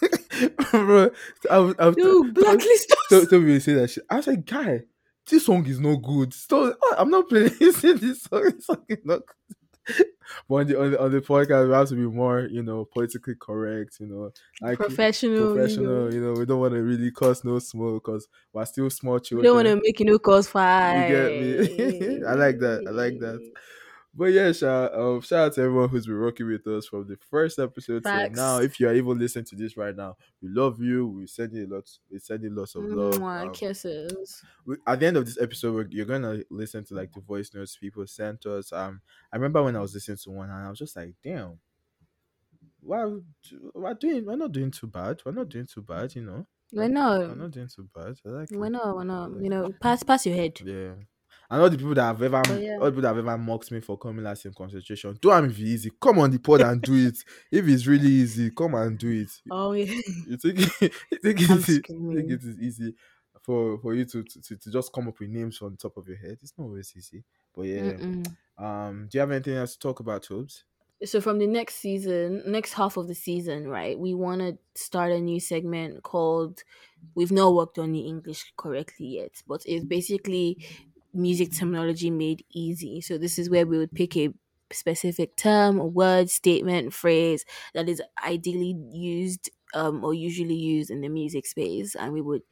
[0.70, 1.10] Bro,
[1.50, 3.28] I was, I was, Dude, blacklist us.
[3.28, 4.04] so we say that shit.
[4.08, 4.82] I was like, guy,
[5.28, 6.32] this song is no good.
[6.32, 7.96] So I'm not playing this song.
[7.96, 9.56] This song is not good.
[10.48, 12.84] but on the, on the on the podcast, we have to be more, you know,
[12.84, 13.98] politically correct.
[14.00, 15.54] You know, like Professional.
[15.54, 16.12] professional.
[16.12, 16.32] You, know.
[16.32, 19.42] We don't want to really cause no smoke because we're still small children.
[19.42, 22.24] We don't want to make you no cause You get me?
[22.28, 22.84] I like that.
[22.86, 23.52] I like that.
[24.14, 27.16] But yeah, shout, um, shout out to everyone who's been rocking with us from the
[27.30, 28.36] first episode till Facts.
[28.36, 28.58] now.
[28.58, 31.08] If you are even listening to this right now, we love you.
[31.08, 31.98] We send you lots.
[32.10, 33.14] We send you lots of love.
[33.14, 34.42] Mwah, Um, kisses.
[34.66, 37.54] we- at the end of this episode, we're, you're gonna listen to like the voice
[37.54, 38.70] notes people sent us.
[38.70, 39.00] Um,
[39.32, 41.58] I remember when I was listening to one, and I was just like, "Damn,
[42.80, 43.06] Why
[43.74, 45.22] we're doing, we're not doing too bad.
[45.24, 46.46] We're not doing too bad, you know.
[46.72, 47.20] We're not.
[47.20, 47.38] We're not.
[47.38, 48.16] not doing too bad.
[48.26, 48.70] I like We're it.
[48.70, 48.94] not.
[48.96, 49.30] We're not.
[49.40, 50.60] You know, pass pass your head.
[50.60, 50.94] Yeah."
[51.52, 52.78] And all the people that have ever, But yeah.
[52.80, 55.50] all people that have ever mocked me for coming last in concentration, do I'm if
[55.50, 55.92] it's easy.
[56.00, 57.18] Come on the pod and do it.
[57.52, 59.30] If it's really easy, come and do it.
[59.50, 59.92] Oh yeah.
[60.26, 62.94] You think, you think, I'm it, is, you think it is easy
[63.42, 66.16] for for you to, to to just come up with names on top of your
[66.16, 66.38] head?
[66.40, 67.22] It's not always easy.
[67.54, 67.82] But yeah.
[67.82, 68.34] Mm-mm.
[68.56, 70.64] Um, do you have anything else to talk about, Tobes?
[71.04, 73.98] So from the next season, next half of the season, right?
[73.98, 76.64] We want to start a new segment called.
[77.14, 80.64] We've not worked on the English correctly yet, but it's basically
[81.12, 83.00] music terminology made easy.
[83.00, 84.30] So this is where we would pick a
[84.70, 87.44] specific term, a word, statement, phrase
[87.74, 92.42] that is ideally used um, or usually used in the music space, and we would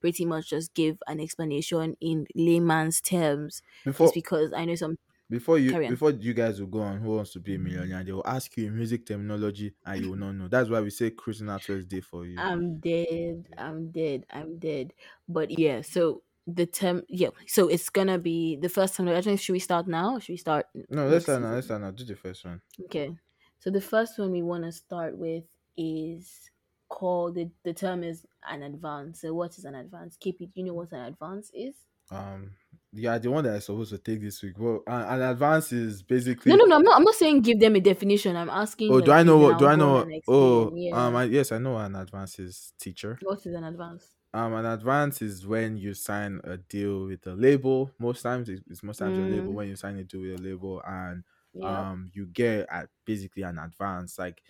[0.00, 3.62] pretty much just give an explanation in layman's terms.
[3.84, 4.98] Before Just because I know some.
[5.30, 8.12] before you before you guys will go on who wants to be a millionaire, they
[8.12, 10.48] will ask you in music terminology and you will not know.
[10.48, 12.38] That's why we say first day for you.
[12.38, 13.48] I'm dead.
[13.56, 14.26] I'm dead.
[14.30, 14.92] I'm dead.
[15.28, 17.28] But yeah, so the term, yeah.
[17.46, 19.08] So it's gonna be the first time.
[19.08, 19.36] I don't know.
[19.36, 20.18] Should we start now?
[20.18, 20.66] Should we start?
[20.90, 21.52] no, let's start now.
[21.52, 21.90] Let's start now.
[21.90, 22.60] Do the first one.
[22.84, 23.14] Okay.
[23.60, 25.44] So the first one we want to start with
[25.76, 26.50] is
[26.88, 29.22] called the the term is an advance.
[29.22, 30.16] So what is an advance?
[30.20, 30.50] Keep it.
[30.54, 31.74] You know what an advance is?
[32.10, 32.50] Um,
[32.92, 34.54] yeah, the one that I supposed to take this week.
[34.58, 36.50] Well, an, an advance is basically.
[36.50, 36.76] No, no, no.
[36.76, 36.96] I'm not.
[36.96, 38.36] I'm not saying give them a definition.
[38.36, 38.90] I'm asking.
[38.92, 39.58] Oh, like, do I know what?
[39.58, 40.06] Do I know?
[40.28, 41.06] Oh, yeah.
[41.06, 43.18] um, I, yes, I know an advance is, teacher.
[43.22, 44.06] what is an advance?
[44.34, 47.90] Um, an advance is when you sign a deal with a label.
[48.00, 49.54] Most times, it's, most times a label Mm.
[49.54, 51.22] when you sign a deal with a label, and
[51.52, 51.90] Yeah.
[51.92, 54.42] um, you get at basically an advance, like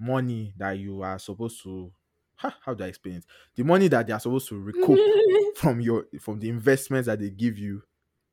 [0.00, 1.92] money that you are supposed to.
[2.36, 3.24] Ha, how do I explain it?
[3.54, 4.98] The money that they are supposed to recoup
[5.56, 7.82] from your from the investments that they give you.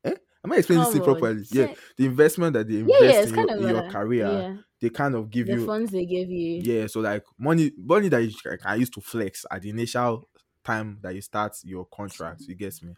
[0.03, 0.13] Eh?
[0.43, 1.43] Am I explaining this thing Come on, properly?
[1.51, 3.21] Yeah, say- the investment that they invest yeah.
[3.21, 4.57] It's in, your, in your career, Yeah.
[4.81, 5.55] they kind of give you.
[5.55, 6.61] The you funds they give you.
[6.63, 10.27] yeah, so like money, money that you can, can use to flex at the initial
[10.65, 12.47] time that you start your contract.
[12.47, 12.97] You get me?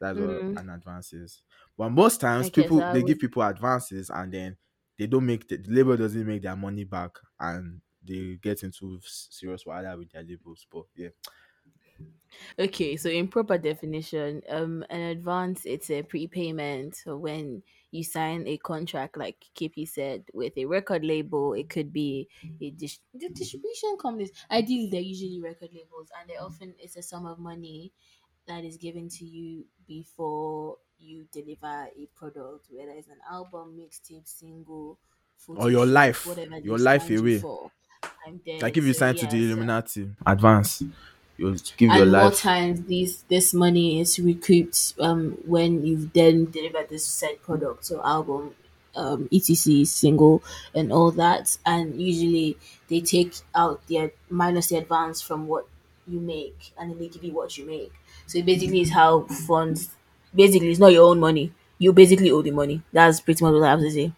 [0.00, 0.18] That's Mhm.
[0.18, 1.42] what an advance is.
[1.76, 4.56] But most times, people they would- give people advances and then
[4.96, 9.00] they don't make the, the label doesn't make their money back and they get into
[9.02, 10.66] serious wahala with their labels.
[10.70, 11.08] But yeah,
[12.58, 16.94] Okay, so in proper definition, um, an advance it's a prepayment.
[16.96, 21.70] So when you sign a contract, like KP said, with a record label, it mm.
[21.70, 22.28] could be
[22.60, 22.76] a mm.
[22.76, 24.30] dis- the distribution companies.
[24.50, 26.42] Ideally, they're usually record labels, and they mm.
[26.42, 27.92] often it's a sum of money
[28.46, 34.26] that is given to you before you deliver a product, whether it's an album, mixtape,
[34.26, 34.98] single,
[35.48, 37.38] Or your shoot, life, whatever your life signed you away.
[37.38, 37.70] for.
[38.26, 40.82] I'm like if you So, sign to yeah, the so- Illuminati advance,
[41.38, 42.38] you give your and more life.
[42.40, 48.02] times these this money is recouped um when you've then delivered this said product so
[48.04, 48.54] album
[48.96, 50.42] um etc single
[50.74, 51.56] and all that.
[51.64, 52.56] And usually
[52.88, 55.66] they take out the minus the advance from what
[56.06, 57.92] you make and then they give you what you make.
[58.26, 59.90] So it basically is how funds
[60.34, 61.52] basically it's not your own money.
[61.78, 62.82] You basically owe the money.
[62.92, 64.12] That's pretty much what i have to say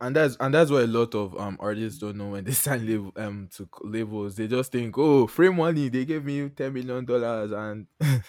[0.00, 2.86] and that's and that's what a lot of um artists don't know when they sign
[2.86, 4.36] label um to labels.
[4.36, 5.88] They just think, oh, free money.
[5.88, 7.86] They gave me ten million dollars, and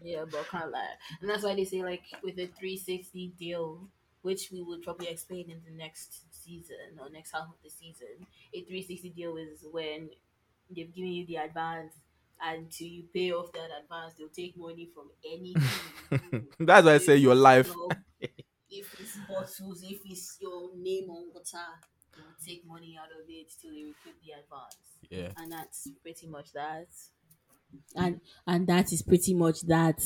[0.00, 0.94] Yeah, but can't lie.
[1.20, 3.88] And that's why they say like with a 360 deal,
[4.22, 8.26] which we will probably explain in the next season or next half of the season.
[8.54, 10.10] A 360 deal is when
[10.74, 11.94] they've given you the advance
[12.42, 15.92] and to you pay off that advance, they'll take money from anything.
[16.60, 17.78] that's why I say your life.
[18.70, 21.66] If it's bottles, if it's your name on water,
[22.16, 26.26] they'll take money out of it till they recoup the advance Yeah, and that's pretty
[26.26, 26.88] much that.
[27.96, 30.00] And and that is pretty much that.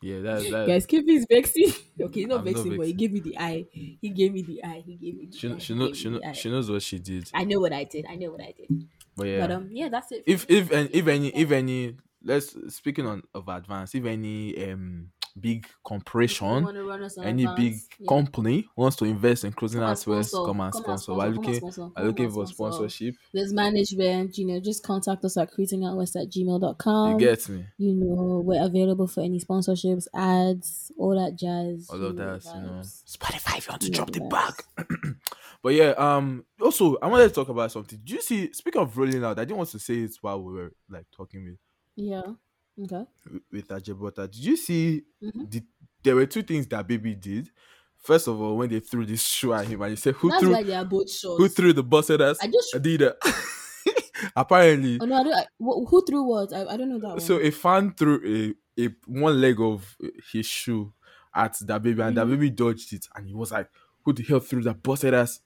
[0.00, 0.66] yeah, that's that.
[0.66, 1.72] Guys, keep his vexing.
[1.98, 3.64] Okay, he's not vexing, but he gave me the eye.
[3.72, 4.82] He gave me the eye.
[4.84, 5.58] He gave me the She eye.
[5.58, 7.32] she he know she know she knows what she did.
[7.32, 8.04] I know what I did.
[8.06, 8.68] I know what I did.
[9.16, 10.26] But yeah, But um, yeah, that's it.
[10.26, 15.12] if if and if any if any let's speaking on of advance, if any um
[15.38, 16.66] big corporation,
[17.22, 17.76] any big
[18.08, 21.14] company wants to invest in cruising Come out west, come and Come sponsor.
[21.14, 22.88] We're looking we're looking for sponsor.
[22.88, 23.14] sponsorship.
[23.32, 27.12] There's management, you know, just contact us at cruisingoutwest at gmail.com.
[27.12, 27.66] You get me?
[27.78, 31.88] you know, we're available for any sponsorships, ads, all that jazz.
[31.90, 32.80] all of that, you know.
[32.82, 35.16] Spotify, if you want to know drop the the bag.
[35.62, 38.00] but yeah, um, also I wanted to talk about something.
[38.02, 38.52] Do you see?
[38.52, 41.44] Speaking of Rolling Loud, I didn't want to say it while we were like talking
[41.44, 41.58] with
[41.96, 42.22] Yeah.
[42.82, 43.04] Okay.
[43.50, 44.30] with Ajebutter.
[44.30, 45.02] Did you see?
[45.22, 45.50] Mhm.
[45.50, 45.62] The,
[46.02, 47.50] there were two things DaBaby did.
[47.96, 50.42] First of all, when they threw this shoe at him, and he said, "Who That's
[50.42, 50.52] threw?
[50.52, 51.08] why they are both.
[51.22, 53.14] Who threw the busted ass?" I just did Adidas.
[54.36, 55.34] Apparently, Oh no, I don't.
[55.34, 56.52] I, wh- who threw what?
[56.52, 57.20] I, I don't know that one.
[57.20, 59.96] so a fan threw a, a one leg of
[60.32, 60.92] his shoe
[61.34, 62.30] at DaBaby, and that Mhm.
[62.30, 63.68] baby dodged it, and he was like,
[64.04, 65.40] "Who the hell threw that busted ass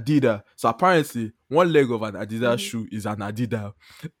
[0.00, 2.58] Adidas?" So apparently, one leg of an Adidas Mhm.
[2.58, 3.72] shoe is an Adidas,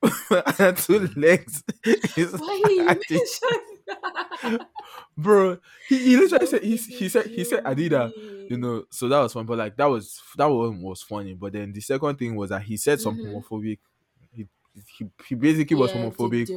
[0.60, 1.62] and two legs
[2.16, 3.40] is why Adidas.
[5.16, 5.58] Bro,
[5.88, 8.12] he, he literally said he, he said he said Adidas.
[8.48, 11.34] You know, so that was fun, but like that was that one was funny.
[11.34, 13.42] But then the second thing was that he said something Mhm.
[13.42, 13.78] homophobic.
[14.98, 16.50] He, he basically was Yeah, to homophobic.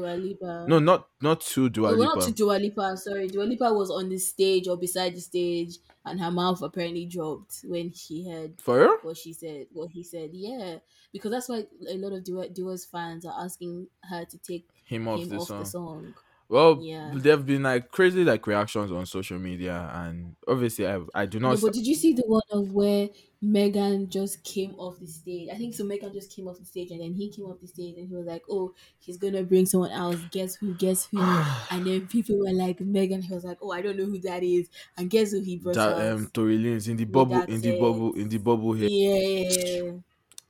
[0.67, 2.03] No, not not to Dua Lipa.
[2.07, 2.97] not to Dua Lipa.
[2.97, 7.05] Sorry, Dua Lipa was on the stage or beside the stage, and her mouth apparently
[7.05, 8.97] dropped when she heard For real?
[9.01, 9.67] what she said.
[9.71, 10.79] What he said, yeah,
[11.11, 15.07] because that's why a lot of Dua, Dua's fans are asking her to take Him
[15.07, 15.63] off him the off song.
[15.63, 16.13] the song.
[16.49, 17.15] Well, Yeah.
[17.19, 21.39] there have been like crazy like reactions on social media, and obviously, I I do
[21.41, 21.59] No, not.
[21.59, 23.09] but did you see the one of where
[23.41, 25.49] Megan just came off the stage?
[25.49, 25.83] I think so.
[25.85, 28.15] Megan just came off the stage, and then he came off the stage, and he
[28.15, 30.19] was like, "Oh, he's gonna bring someone else.
[30.31, 30.73] Guess who?
[30.75, 31.19] Guess who?"
[31.71, 34.43] and then people were like, "Megan." He was like, "Oh, I don't know who that
[34.43, 37.71] is." And guess who he brought that um Tory Lanez in the bubble in the
[37.71, 38.89] bubble in the bubble here.
[38.89, 39.99] yeah,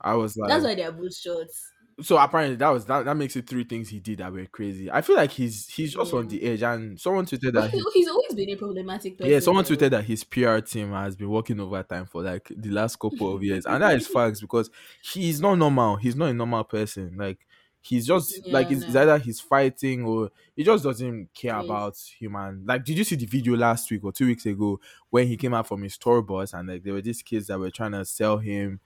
[0.00, 1.69] I was like, that's why they're both shorts.
[2.02, 4.90] So apparently that was that, that makes it three things he did that were crazy.
[4.90, 6.52] I feel like he's he's just on the mm.
[6.52, 7.70] edge, and someone tweeted that.
[7.70, 9.32] He, he's, always been a problematic person.
[9.32, 12.98] yeah, someone tweeted that his PR team has been working overtime for like the last
[12.98, 14.70] couple of years, and that is facts because
[15.02, 15.96] he's not normal.
[15.96, 17.14] He's not a normal person.
[17.16, 17.38] Like
[17.80, 21.64] he's just Yeah, like it's, it's either he's fighting or he just doesn't care Yes.
[21.64, 22.64] about human.
[22.66, 25.54] Like, did you see the video last week or two weeks ago when he came
[25.54, 28.04] out from his tour bus and like there were these kids that were trying to
[28.04, 28.80] sell him.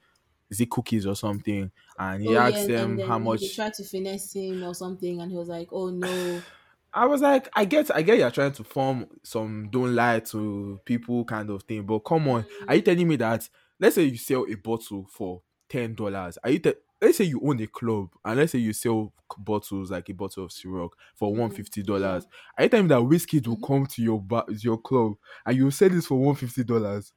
[0.49, 1.71] Is it cookies or something?
[1.97, 3.41] And he Oh, yeah, asked and then how much.
[3.41, 6.45] they tried to finesse him or something, and he was like, "Oh no."
[6.93, 10.79] I was like, I get, I get, you're trying to form some don't lie to
[10.85, 13.49] people kind of thing, but come on, are you telling me that?
[13.79, 16.37] Let's say you sell a bottle for ten dollars.
[16.43, 16.59] Are you?
[16.59, 20.13] Te- let's say you own a club, and let's say you sell bottles like a
[20.13, 22.25] bottle of Ciroc for one fifty dollars.
[22.57, 23.67] Are you telling me that whiskey will Mhm.
[23.67, 25.13] come to your ba- your club
[25.45, 27.11] and you sell this for one fifty dollars?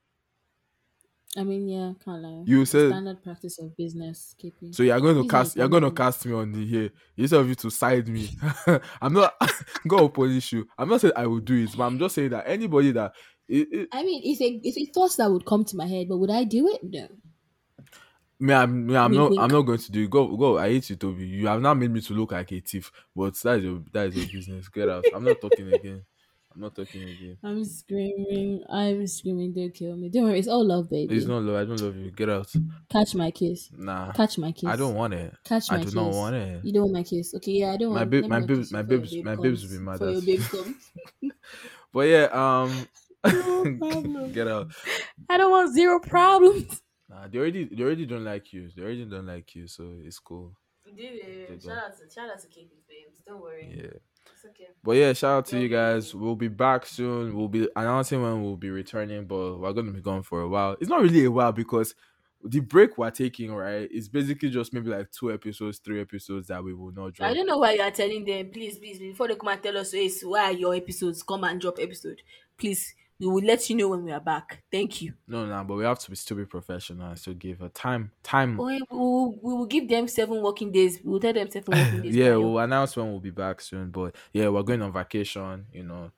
[1.36, 2.42] I mean, yeah, can't lie.
[2.46, 4.72] You said standard practice of business, keeping.
[4.72, 4.82] so.
[4.82, 5.56] You're going to cast.
[5.56, 8.30] You're going to cast me on the here instead of you to side me.
[9.02, 9.34] I'm not
[9.86, 10.66] going to punish you.
[10.78, 13.12] I'm not saying I will do it, but I'm just saying that anybody that
[13.46, 16.08] it, it, I mean, it's a it's a thought that would come to my head,
[16.08, 16.80] but would I do it?
[16.82, 17.08] No.
[18.40, 19.30] Me, I'm, me, I'm Wink, not.
[19.30, 19.42] wink.
[19.42, 20.04] I'm not going to do.
[20.04, 20.10] it.
[20.10, 20.58] Go, go.
[20.58, 21.26] I hate you, Toby.
[21.26, 22.90] You have now made me to look like a thief.
[23.14, 24.68] But that is your, that is your business.
[24.68, 25.04] Get out.
[25.14, 26.04] I'm not talking again.
[26.58, 27.38] I'm not talking again.
[27.44, 28.64] I'm screaming.
[28.68, 29.52] I'm screaming.
[29.54, 30.08] Don't kill me.
[30.08, 30.40] Don't worry.
[30.40, 31.14] It's all love, baby.
[31.16, 31.54] It's not love.
[31.54, 32.10] I don't love you.
[32.10, 32.52] Get out.
[32.90, 33.70] Catch my kiss.
[33.78, 34.10] Nah.
[34.10, 34.64] Catch my kiss.
[34.68, 35.32] I don't want it.
[35.44, 35.76] Catch my kiss.
[35.76, 35.94] I do kiss.
[35.94, 36.64] not want it.
[36.64, 37.32] You don't want my kiss.
[37.36, 39.12] Okay, yeah, I don't My want babe- let my not babes- kiss my before babes-
[39.14, 40.90] babe my babes will be mad before your at- babe comes.
[41.92, 42.24] But yeah.
[42.32, 42.88] Um.
[43.78, 44.32] problem.
[44.32, 44.72] get out.
[45.30, 46.82] I don't want zero problems.
[47.08, 47.28] Nah.
[47.28, 47.64] They already.
[47.66, 48.68] They already don't like you.
[48.74, 49.68] They already don't like you.
[49.68, 50.56] So it's cool.
[50.96, 53.22] Dude, shout out to shout out to KP babes.
[53.24, 53.72] Don't worry.
[53.76, 53.98] Yeah.
[54.46, 54.68] Okay.
[54.82, 56.14] But yeah, shout out to you guys.
[56.14, 57.36] We'll be back soon.
[57.36, 60.76] We'll be announcing when we'll be returning, but we're gonna be gone for a while.
[60.80, 61.94] It's not really a while because
[62.44, 66.62] the break we're taking, right, is basically just maybe like two episodes, three episodes that
[66.62, 67.30] we will not drop.
[67.30, 68.50] I don't know why you are telling them.
[68.50, 71.22] Please, please, before they come and tell us, "Yes, why are your episodes?
[71.22, 72.22] Come and drop episode.
[72.56, 74.62] Please, we will let you know when we are back.
[74.70, 75.14] Thank you.
[75.26, 78.56] No, no, but we have to be still be professional still give a time time.
[78.56, 81.00] We will, we will give them seven working days.
[81.02, 82.14] We will tell them seven working days.
[82.16, 83.90] yeah, we'll announce when we'll be back soon.
[83.90, 86.12] But yeah, we're going on vacation, you know,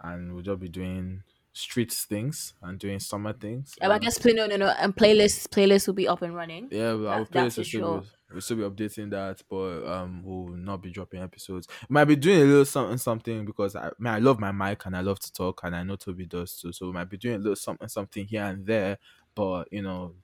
[0.00, 1.22] and we'll just be doing
[1.54, 3.74] street things and doing summer things.
[3.82, 6.68] Um, I guess play no no no and playlists playlists will be up and running.
[6.70, 8.02] Yeah, well, our That- that's playlist will sure.
[8.32, 11.68] We'll still be updating that, but um, we'll not be dropping episodes.
[11.88, 14.96] Might be doing a little something, something because I, man, I love my mic and
[14.96, 16.72] I love to talk, and I know Toby does too.
[16.72, 18.98] So we might be doing a little something, something here and there,
[19.34, 20.14] but you know,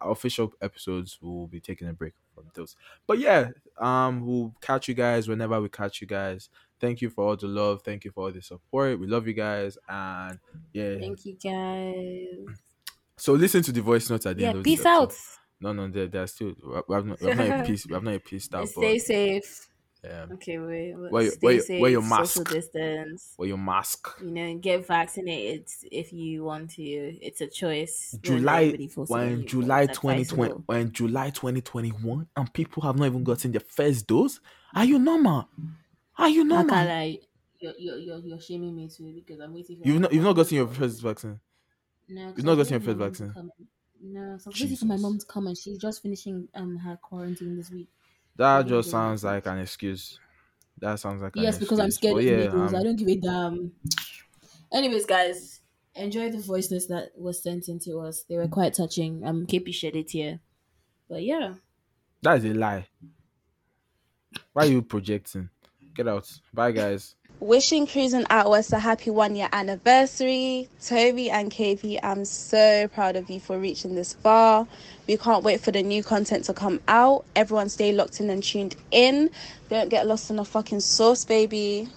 [0.00, 2.76] official episodes will be taking a break from those.
[3.06, 6.48] But yeah, um, we'll catch you guys whenever we catch you guys.
[6.80, 7.82] Thank you for all the love.
[7.82, 8.98] Thank you for all the support.
[8.98, 10.38] We love you guys, and
[10.72, 10.96] yeah.
[10.98, 12.62] Thank you guys.
[13.18, 15.14] So listen to the voice notes at the Yeah, end of this peace out.
[15.60, 16.54] No, no, they're, they're still.
[16.88, 17.86] We have not, we have not a piece.
[17.86, 18.68] We have not a piece out.
[18.68, 19.68] Stay But safe.
[20.04, 20.94] yeah, Okay, wait.
[20.94, 21.10] wait.
[21.12, 21.80] Wear your- Stay wear your- safe.
[21.80, 23.34] wear your Social distance.
[23.38, 24.08] or your mask.
[24.22, 26.82] You know, get vaccinated if you want to.
[26.82, 28.16] It's a choice.
[28.22, 32.52] July everybody force it on when July twenty twenty when July twenty twenty one and
[32.52, 34.40] people have not even gotten their first dose.
[34.74, 35.48] Are you normal?
[36.18, 36.74] Are you normal?
[36.76, 37.18] lie.
[37.58, 40.34] You're, you're, you're, you're shaming me too because I'm waiting for You've not you've not
[40.34, 41.40] gotten your first vaccine.
[42.08, 43.32] No, you've not gotten your first my mom to vaccine?
[43.32, 43.66] come in.
[44.02, 45.02] No, so I was waiting for my Jesus.
[45.02, 47.88] mom to come and she's just finishing um her quarantine this week.
[48.36, 50.20] That just sounds like an excuse.
[50.78, 52.74] That sounds like an Yes, because I'm scared of yeah, needles.
[52.74, 53.72] I um, don't give a damn.
[54.72, 55.60] Anyways, guys,
[55.94, 58.24] enjoy the voice notes that was sent in to us.
[58.28, 59.24] They were quite touching.
[59.24, 60.40] Um, KP shared it here.
[61.08, 61.54] But yeah.
[62.22, 62.86] that is a lie.
[64.52, 65.48] Why are you projecting?
[65.94, 66.30] Get out.
[66.52, 67.14] Bye, guys.
[67.40, 70.70] Wishing Cruising Out West a happy one year anniversary.
[70.82, 74.66] Toby and KP, I'm so proud of you for reaching this far.
[75.06, 77.26] We can't wait for the new content to come out.
[77.36, 79.28] Everyone stay locked in and tuned in.
[79.68, 81.90] Don't get lost in the fucking sauce, baby.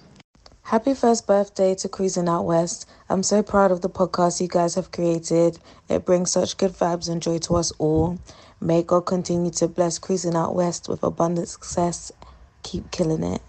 [0.63, 2.89] Happy first birthday to Cruising Out West.
[3.07, 5.57] I'm so proud of the podcast you guys have created.
[5.87, 8.19] It brings such good vibes and joy to us all.
[8.59, 12.11] May God continue to bless Cruising Out West with abundant success.
[12.61, 13.41] Keep killing it.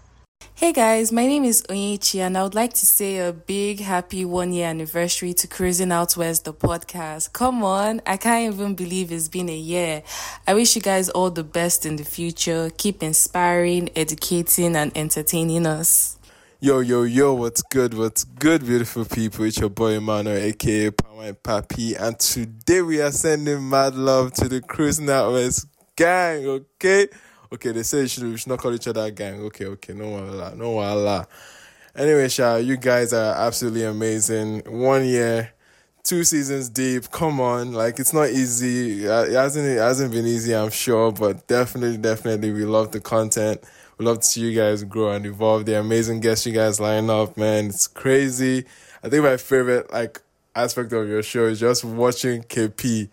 [0.55, 4.25] Hey guys, my name is Onyechi and I would like to say a big happy
[4.25, 7.33] one year anniversary to Cruising Out West, the podcast.
[7.33, 10.03] Come on, I can't even believe it's been a year.
[10.47, 12.69] I wish you guys all the best in the future.
[12.77, 16.17] Keep inspiring, educating, and entertaining us.
[16.59, 17.95] Yo, yo, yo, what's good?
[17.95, 19.45] What's good, beautiful people?
[19.45, 24.33] It's your boy Emmanuel, aka Power and Papi, and today we are sending mad love
[24.33, 25.65] to the Cruising Out West
[25.95, 27.07] gang, okay?
[27.53, 29.41] Okay, they say we should, we should not call each other gang.
[29.41, 31.27] Okay, okay, no wala, no wala.
[31.93, 34.61] Anyway, Sha, you guys are absolutely amazing.
[34.65, 35.51] One year,
[36.01, 37.11] two seasons deep.
[37.11, 39.05] Come on, like it's not easy.
[39.05, 43.01] Uh, it hasn't it hasn't been easy, I'm sure, but definitely, definitely, we love the
[43.01, 43.61] content.
[43.97, 45.65] We love to see you guys grow and evolve.
[45.65, 47.65] The amazing guests you guys line up, man.
[47.65, 48.63] It's crazy.
[49.03, 50.21] I think my favorite like
[50.55, 53.09] aspect of your show is just watching KP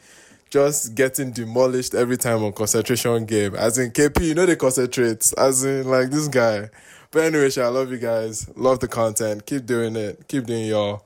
[0.50, 3.54] just getting demolished every time on concentration game.
[3.54, 5.32] As in KP, you know they concentrate.
[5.36, 6.70] As in like this guy.
[7.10, 8.48] But anyway, I love you guys.
[8.56, 9.46] Love the content.
[9.46, 10.26] Keep doing it.
[10.28, 11.04] Keep doing y'all.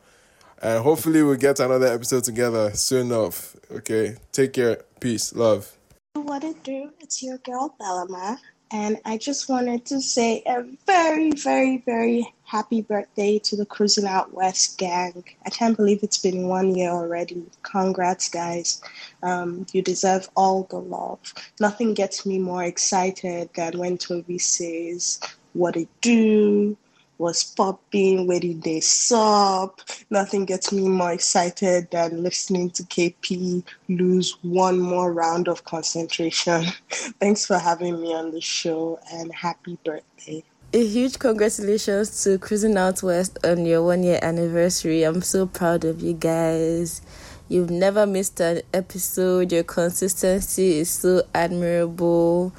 [0.60, 3.56] And hopefully we'll get another episode together soon enough.
[3.70, 4.16] Okay.
[4.32, 4.82] Take care.
[5.01, 5.35] Peace.
[5.35, 5.77] Love.
[6.14, 6.90] What it do?
[7.01, 8.39] It's your girl Bellama.
[8.70, 14.06] And I just wanted to say a very, very, very happy birthday to the Cruising
[14.06, 15.24] Out West gang.
[15.46, 17.46] I can't believe it's been one year already.
[17.62, 18.82] Congrats, guys.
[19.22, 21.32] Um, you deserve all the love.
[21.60, 25.18] Nothing gets me more excited than when Toby says,
[25.54, 26.76] What it do?
[27.16, 29.80] was popping, where did they sup?
[30.10, 36.64] Nothing gets me more excited than listening to KP lose one more round of concentration.
[37.20, 40.42] Thanks for having me on the show and happy birthday.
[40.74, 45.02] A huge congratulations to Cruising Out West on your one year anniversary.
[45.02, 47.02] I'm so proud of you guys.
[47.50, 49.52] You've never missed an episode.
[49.52, 52.54] Your consistency is so admirable.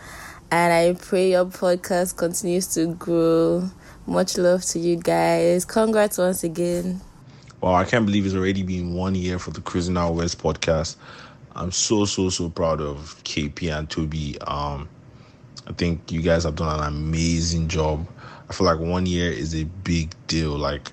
[0.52, 3.72] And I pray your podcast continues to grow.
[4.06, 5.66] Much love to you guys.
[5.66, 7.02] Congrats once again.
[7.62, 10.98] Wow, I can't believe it's already been one year for the Cruising Out West podcast.
[11.56, 14.38] I'm so so so proud of KP and Toby.
[14.42, 14.88] Um,
[15.68, 18.06] I think you guys have done an amazing job.
[18.50, 20.52] I feel like one year is a big deal.
[20.58, 20.92] Like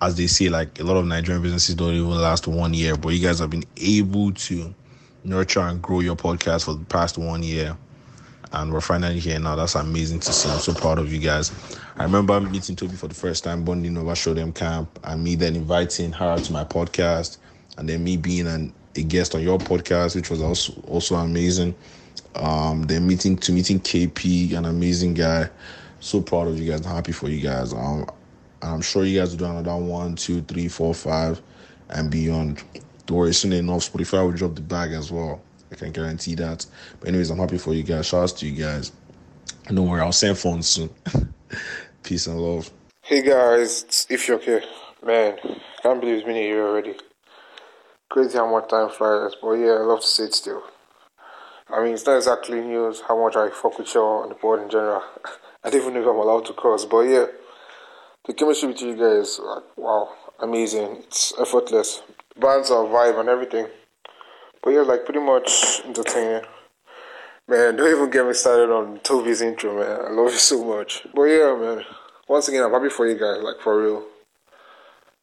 [0.00, 3.10] as they say, like a lot of Nigerian businesses don't even last one year, but
[3.10, 4.74] you guys have been able to
[5.24, 7.76] nurture and grow your podcast for the past one year
[8.52, 9.54] and we're finally here now.
[9.56, 10.50] That's amazing to see.
[10.50, 11.52] I'm so proud of you guys.
[11.96, 15.34] I remember meeting Toby for the first time, bonding over Show Dem Camp, and me
[15.36, 17.38] then inviting her to my podcast,
[17.78, 21.74] and then me being an, a guest on your podcast, which was also also amazing.
[22.34, 25.48] Um, then meeting to meeting KP, an amazing guy.
[26.00, 26.84] So proud of you guys.
[26.84, 27.72] Happy for you guys.
[27.72, 28.08] Um,
[28.62, 31.40] I'm sure you guys will do another one, two, three, four, five,
[31.90, 32.62] and beyond.
[33.06, 35.42] Don't worry, soon enough, Spotify will drop the bag as well.
[35.72, 36.66] I can guarantee that.
[36.98, 38.06] But anyways, I'm happy for you guys.
[38.06, 38.92] Shout out to you guys.
[39.66, 40.90] And don't worry, I'll send phones soon.
[42.02, 42.70] Peace and love.
[43.02, 44.42] Hey guys, it's Ifyoke.
[44.42, 44.66] Okay.
[45.04, 45.36] Man,
[45.82, 46.94] can't believe it's been a year already.
[48.08, 50.62] Crazy how much time flies, but yeah, I love to say it still.
[51.72, 54.62] I mean, it's not exactly news how much I fuck with y'all on the board
[54.62, 55.02] in general.
[55.64, 57.26] I don't even know if I'm allowed to cross, but yeah,
[58.26, 60.08] the chemistry between you guys, like, wow,
[60.40, 60.96] amazing.
[61.04, 62.02] It's effortless.
[62.38, 63.66] Bands are vibe and everything.
[64.62, 66.42] But yeah, like pretty much entertaining.
[67.48, 70.06] Man, don't even get me started on Toby's intro, man.
[70.06, 71.06] I love you so much.
[71.14, 71.84] But yeah, man.
[72.28, 74.04] Once again, I'm happy for you guys, like for real.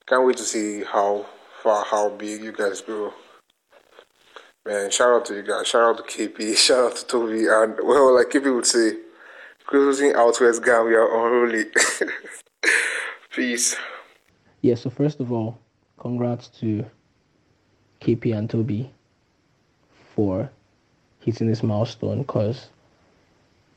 [0.08, 1.26] Can't wait to see how
[1.62, 3.14] far, how big you guys grow.
[4.68, 5.66] Man, shout out to you guys.
[5.66, 6.58] Shout out to KP.
[6.58, 7.48] Shout out to Toby.
[7.48, 8.98] And well, like KP would say,
[9.66, 11.68] cruising out west are unruly.
[13.34, 13.78] Peace.
[14.62, 15.58] Yeah, so first of all,
[15.98, 16.86] congrats to
[18.02, 18.92] KP and Toby
[20.14, 20.52] for
[21.22, 22.68] hitting this milestone because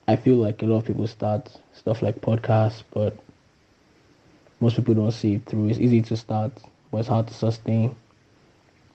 [0.09, 3.17] I feel like a lot of people start stuff like podcasts, but
[4.59, 5.69] most people don't see it through.
[5.69, 6.51] It's easy to start,
[6.91, 7.95] but it's hard to sustain.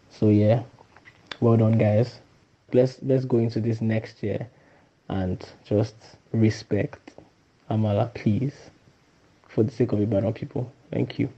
[0.10, 0.64] So yeah,
[1.42, 2.20] well done, guys.
[2.74, 4.48] Let's let's go into this next year
[5.10, 5.96] and just
[6.32, 7.14] respect
[7.70, 8.54] Amala, please,
[9.48, 10.72] for the sake of Ibadan people.
[10.92, 11.30] Thank you.